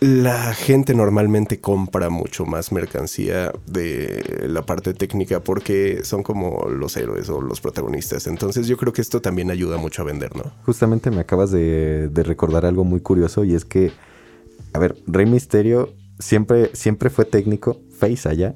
la 0.00 0.52
gente 0.52 0.94
normalmente 0.94 1.60
compra 1.60 2.10
mucho 2.10 2.44
más 2.44 2.72
mercancía 2.72 3.52
de 3.66 4.46
la 4.48 4.62
parte 4.62 4.94
técnica 4.94 5.40
porque 5.40 6.00
son 6.02 6.24
como 6.24 6.68
los 6.68 6.96
héroes 6.96 7.28
o 7.30 7.40
los 7.40 7.60
protagonistas. 7.60 8.26
Entonces 8.26 8.66
yo 8.66 8.76
creo 8.76 8.92
que 8.92 9.00
esto 9.00 9.22
también 9.22 9.50
ayuda 9.52 9.78
mucho 9.78 10.02
a 10.02 10.04
vender, 10.06 10.34
¿no? 10.36 10.52
Justamente 10.66 11.10
me 11.12 11.20
acabas 11.20 11.52
de, 11.52 12.08
de 12.08 12.22
recordar 12.24 12.66
algo 12.66 12.82
muy 12.82 13.00
curioso 13.00 13.44
y 13.44 13.54
es 13.54 13.64
que, 13.64 13.92
a 14.72 14.78
ver, 14.78 14.96
Rey 15.06 15.26
Misterio 15.26 15.94
siempre, 16.18 16.70
siempre 16.74 17.10
fue 17.10 17.24
técnico, 17.24 17.80
face 17.90 18.28
allá, 18.28 18.54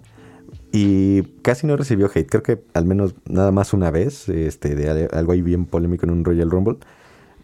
y 0.73 1.23
casi 1.43 1.67
no 1.67 1.77
recibió 1.77 2.11
hate. 2.13 2.29
Creo 2.29 2.43
que 2.43 2.63
al 2.75 2.85
menos 2.85 3.15
nada 3.29 3.51
más 3.51 3.73
una 3.73 3.91
vez, 3.91 4.29
este, 4.29 4.75
de 4.75 5.09
algo 5.13 5.33
ahí 5.33 5.43
bien 5.43 5.67
polémico 5.67 6.07
en 6.07 6.13
un 6.13 6.25
Royal 6.25 6.51
Rumble. 6.51 6.79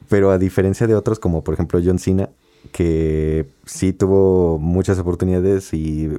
Pero 0.08 0.30
a 0.30 0.38
diferencia 0.38 0.86
de 0.86 0.94
otros, 0.94 1.18
como 1.18 1.42
por 1.42 1.54
ejemplo 1.54 1.80
John 1.82 1.98
Cena, 1.98 2.28
que 2.72 3.46
sí 3.64 3.92
tuvo 3.92 4.58
muchas 4.58 4.98
oportunidades 4.98 5.72
y 5.72 6.10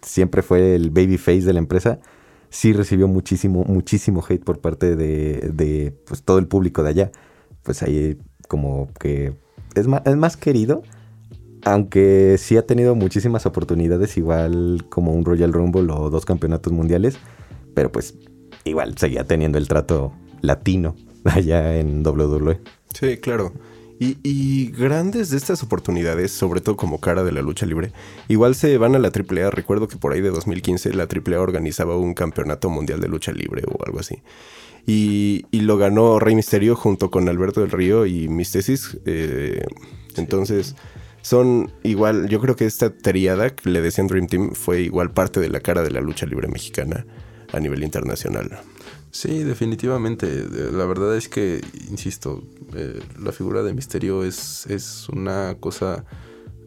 siempre 0.00 0.42
fue 0.42 0.74
el 0.74 0.90
baby 0.90 1.18
face 1.18 1.42
de 1.42 1.52
la 1.52 1.58
empresa, 1.58 2.00
sí 2.48 2.72
recibió 2.72 3.08
muchísimo, 3.08 3.64
muchísimo 3.64 4.24
hate 4.26 4.42
por 4.42 4.60
parte 4.60 4.96
de, 4.96 5.50
de, 5.52 5.94
pues, 6.06 6.22
todo 6.22 6.38
el 6.38 6.48
público 6.48 6.82
de 6.82 6.90
allá. 6.90 7.12
Pues 7.62 7.82
ahí 7.82 8.18
como 8.48 8.88
que 8.98 9.34
es 9.74 9.86
más, 9.86 10.02
es 10.06 10.16
más 10.16 10.36
querido, 10.36 10.82
aunque 11.64 12.36
sí 12.38 12.56
ha 12.56 12.66
tenido 12.66 12.94
muchísimas 12.94 13.46
oportunidades, 13.46 14.16
igual 14.16 14.84
como 14.88 15.12
un 15.12 15.24
Royal 15.24 15.52
Rumble 15.52 15.92
o 15.92 16.10
dos 16.10 16.24
campeonatos 16.24 16.72
mundiales, 16.72 17.18
pero 17.74 17.90
pues 17.92 18.14
igual 18.64 18.96
seguía 18.98 19.24
teniendo 19.24 19.58
el 19.58 19.68
trato 19.68 20.12
latino 20.40 20.96
allá 21.24 21.78
en 21.78 22.04
WWE. 22.06 22.60
Sí, 22.94 23.16
claro. 23.18 23.52
Y, 23.98 24.18
y 24.24 24.72
grandes 24.72 25.30
de 25.30 25.36
estas 25.36 25.62
oportunidades, 25.62 26.32
sobre 26.32 26.60
todo 26.60 26.76
como 26.76 26.98
cara 27.00 27.22
de 27.22 27.30
la 27.30 27.40
lucha 27.40 27.66
libre, 27.66 27.92
igual 28.26 28.56
se 28.56 28.76
van 28.76 28.96
a 28.96 28.98
la 28.98 29.12
AAA. 29.12 29.50
Recuerdo 29.50 29.86
que 29.86 29.96
por 29.96 30.12
ahí 30.12 30.20
de 30.20 30.30
2015 30.30 30.92
la 30.94 31.04
AAA 31.04 31.40
organizaba 31.40 31.96
un 31.96 32.12
campeonato 32.14 32.68
mundial 32.68 33.00
de 33.00 33.06
lucha 33.06 33.30
libre 33.30 33.62
o 33.68 33.78
algo 33.86 34.00
así. 34.00 34.22
Y, 34.86 35.46
y 35.52 35.60
lo 35.60 35.76
ganó 35.76 36.18
Rey 36.18 36.34
Misterio 36.34 36.74
junto 36.74 37.12
con 37.12 37.28
Alberto 37.28 37.60
del 37.60 37.70
Río 37.70 38.04
y 38.04 38.28
Mistesis. 38.28 38.98
eh, 39.06 39.64
Entonces, 40.16 40.74
son 41.22 41.72
igual, 41.82 42.28
yo 42.28 42.40
creo 42.40 42.56
que 42.56 42.66
esta 42.66 42.90
triada 42.90 43.50
que 43.50 43.70
le 43.70 43.80
decían 43.80 44.08
Dream 44.08 44.26
Team 44.26 44.52
fue 44.54 44.82
igual 44.82 45.12
parte 45.12 45.40
de 45.40 45.48
la 45.48 45.60
cara 45.60 45.82
de 45.82 45.90
la 45.90 46.00
lucha 46.00 46.26
libre 46.26 46.48
mexicana 46.48 47.06
a 47.52 47.60
nivel 47.60 47.82
internacional. 47.82 48.50
Sí, 49.10 49.44
definitivamente. 49.44 50.26
Eh, 50.26 50.70
La 50.72 50.86
verdad 50.86 51.16
es 51.16 51.28
que, 51.28 51.60
insisto, 51.90 52.42
eh, 52.74 53.00
la 53.20 53.32
figura 53.32 53.62
de 53.62 53.74
Misterio 53.74 54.24
es, 54.24 54.66
es 54.66 55.08
una 55.10 55.56
cosa 55.60 56.04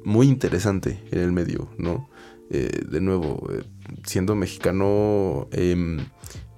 muy 0.03 0.27
interesante 0.27 1.03
en 1.11 1.19
el 1.19 1.31
medio, 1.31 1.69
¿no? 1.77 2.07
Eh, 2.51 2.83
de 2.87 3.01
nuevo, 3.01 3.49
eh, 3.51 3.63
siendo 4.05 4.35
mexicano 4.35 5.47
em, 5.51 5.97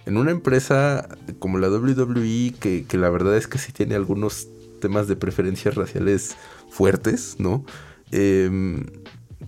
en 0.05 0.17
una 0.17 0.31
empresa 0.31 1.07
como 1.39 1.57
la 1.57 1.69
WWE, 1.69 2.53
que, 2.60 2.86
que 2.86 2.97
la 2.97 3.10
verdad 3.10 3.38
es 3.38 3.47
que 3.47 3.57
sí 3.57 3.71
tiene 3.71 3.95
algunos 3.95 4.49
temas 4.81 5.07
de 5.07 5.15
preferencias 5.15 5.75
raciales 5.75 6.36
fuertes, 6.69 7.36
¿no? 7.39 7.65
Em, 8.12 8.86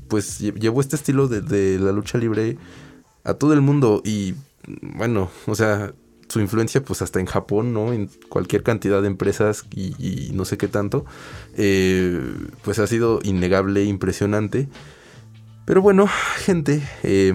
pues 0.08 0.42
lle- 0.42 0.54
llevó 0.60 0.82
este 0.82 0.96
estilo 0.96 1.28
de, 1.28 1.80
la 1.80 1.92
lucha 1.92 2.18
libre 2.18 2.58
a 3.24 3.34
todo 3.36 3.54
el 3.54 3.62
mundo 3.62 4.02
y 4.06 4.36
bueno, 4.82 5.30
o 5.48 5.56
sea, 5.56 5.94
su 6.28 6.40
influencia 6.40 6.84
pues 6.84 7.02
hasta 7.02 7.20
en 7.20 7.26
Japón, 7.26 7.74
¿no? 7.74 7.92
En 7.94 8.08
cualquier 8.30 8.64
cantidad 8.64 9.02
de 9.02 9.08
empresas 9.08 9.66
y, 9.74 9.96
y 9.98 10.32
no 10.34 10.46
sé 10.46 10.58
qué 10.58 10.68
tanto, 10.68 11.06
eh, 11.58 12.22
pues 12.64 12.80
ha 12.80 12.88
sido 12.88 13.20
innegable, 13.24 13.84
impresionante. 13.86 14.68
Pero 15.66 15.82
bueno, 15.82 16.08
gente, 16.38 16.82
eh, 17.04 17.34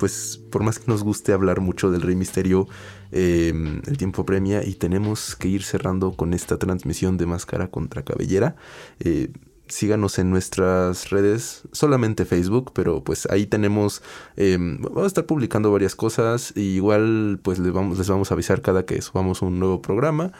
pues 0.00 0.40
por 0.50 0.62
más 0.64 0.78
que 0.78 0.90
nos 0.90 1.04
guste 1.04 1.34
hablar 1.34 1.60
mucho 1.60 1.90
del 1.90 2.00
Rey 2.00 2.16
Misterio, 2.16 2.66
eh, 3.12 3.52
el 3.86 3.98
tiempo 3.98 4.24
premia 4.24 4.64
y 4.64 4.74
tenemos 4.74 5.36
que 5.36 5.48
ir 5.48 5.62
cerrando 5.62 6.12
con 6.12 6.32
esta 6.32 6.56
transmisión 6.56 7.18
de 7.18 7.26
Máscara 7.26 7.70
contra 7.70 8.02
Cabellera. 8.02 8.56
Eh, 8.98 9.30
síganos 9.68 10.18
en 10.18 10.30
nuestras 10.30 11.10
redes, 11.10 11.68
solamente 11.72 12.24
Facebook, 12.24 12.72
pero 12.74 13.04
pues 13.04 13.26
ahí 13.30 13.46
tenemos, 13.46 14.02
eh, 14.36 14.56
vamos 14.58 15.04
a 15.04 15.06
estar 15.06 15.26
publicando 15.26 15.70
varias 15.70 15.94
cosas, 15.94 16.54
y 16.56 16.62
igual 16.76 17.38
pues 17.42 17.58
les 17.58 17.72
vamos, 17.72 18.30
a 18.30 18.34
avisar 18.34 18.62
cada 18.62 18.86
que 18.86 19.02
subamos 19.02 19.42
un 19.42 19.60
nuevo 19.60 19.82
programa, 19.82 20.32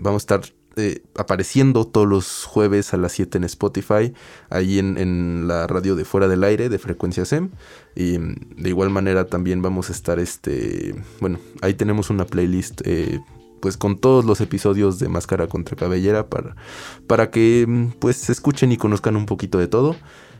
vamos 0.00 0.22
a 0.22 0.24
estar 0.36 0.42
eh, 0.76 1.02
apareciendo 1.16 1.86
todos 1.86 2.06
los 2.06 2.44
jueves 2.44 2.94
a 2.94 2.96
las 2.96 3.12
7 3.12 3.38
en 3.38 3.44
Spotify, 3.44 4.12
ahí 4.50 4.78
en, 4.78 4.98
en 4.98 5.46
la 5.46 5.66
radio 5.66 5.96
de 5.96 6.04
Fuera 6.04 6.28
del 6.28 6.44
Aire 6.44 6.68
de 6.68 6.78
Frecuencia 6.78 7.24
SEM. 7.24 7.50
Y 7.94 8.18
mm, 8.18 8.56
de 8.56 8.68
igual 8.68 8.90
manera 8.90 9.26
también 9.26 9.62
vamos 9.62 9.90
a 9.90 9.92
estar, 9.92 10.18
este, 10.18 10.94
bueno, 11.20 11.38
ahí 11.60 11.74
tenemos 11.74 12.10
una 12.10 12.24
playlist, 12.24 12.80
eh, 12.84 13.20
pues 13.60 13.76
con 13.76 13.98
todos 13.98 14.24
los 14.24 14.40
episodios 14.40 14.98
de 14.98 15.08
Máscara 15.08 15.46
contra 15.46 15.76
Cabellera 15.76 16.28
para, 16.28 16.56
para 17.06 17.30
que 17.30 17.64
mm, 17.68 17.98
pues 17.98 18.30
escuchen 18.30 18.72
y 18.72 18.76
conozcan 18.76 19.16
un 19.16 19.26
poquito 19.26 19.58
de 19.58 19.68
todo. 19.68 19.96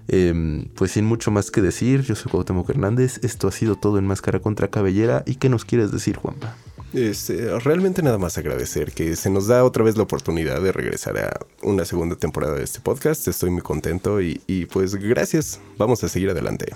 Eh, 0.09 0.67
pues 0.75 0.93
sin 0.93 1.05
mucho 1.05 1.31
más 1.31 1.51
que 1.51 1.63
decir, 1.63 2.03
yo 2.03 2.17
soy 2.17 2.31
Cuauhtémoc 2.33 2.69
Hernández, 2.69 3.21
esto 3.23 3.47
ha 3.47 3.53
sido 3.53 3.77
todo 3.77 3.99
en 3.99 4.07
Máscara 4.07 4.41
contra 4.41 4.69
Cabellera. 4.69 5.23
¿Y 5.27 5.37
qué 5.37 5.49
nos 5.49 5.65
quieres 5.65 5.93
decir, 5.93 6.17
Juanpa? 6.17 6.57
Este, 6.93 7.59
realmente 7.61 8.03
nada 8.03 8.19
más 8.19 8.37
agradecer 8.37 8.93
que 8.93 9.17
se 9.17 9.31
nos 9.31 9.47
da 9.47 9.65
otra 9.65 9.83
vez 9.83 9.97
la 9.97 10.03
oportunidad 10.03 10.61
de 10.61 10.73
regresar 10.73 11.17
a 11.19 11.41
una 11.63 11.85
segunda 11.85 12.17
temporada 12.17 12.55
de 12.55 12.65
este 12.65 12.81
podcast. 12.81 13.27
Estoy 13.29 13.51
muy 13.51 13.63
contento 13.63 14.21
y, 14.21 14.43
y 14.47 14.67
pues 14.67 14.95
gracias. 14.97 15.61
Vamos 15.79 16.05
a 16.05 16.09
seguir 16.09 16.31
adelante. 16.31 16.67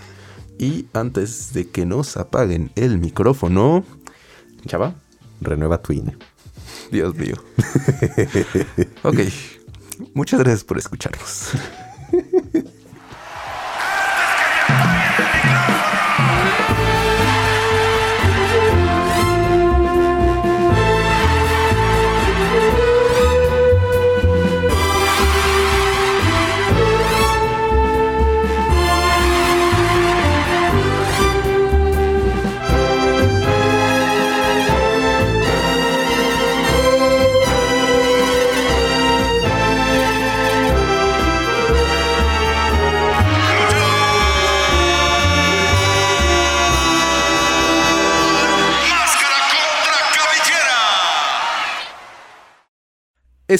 Y 0.58 0.86
antes 0.94 1.52
de 1.52 1.68
que 1.68 1.84
nos 1.84 2.16
apaguen 2.16 2.70
el 2.76 2.98
micrófono, 2.98 3.84
Chava, 4.66 4.94
Renueva 5.40 5.82
Twin. 5.82 6.16
Dios 6.90 7.14
mío. 7.14 7.34
ok, 9.02 9.18
muchas 10.14 10.40
gracias 10.40 10.64
por 10.64 10.78
escucharnos. 10.78 11.50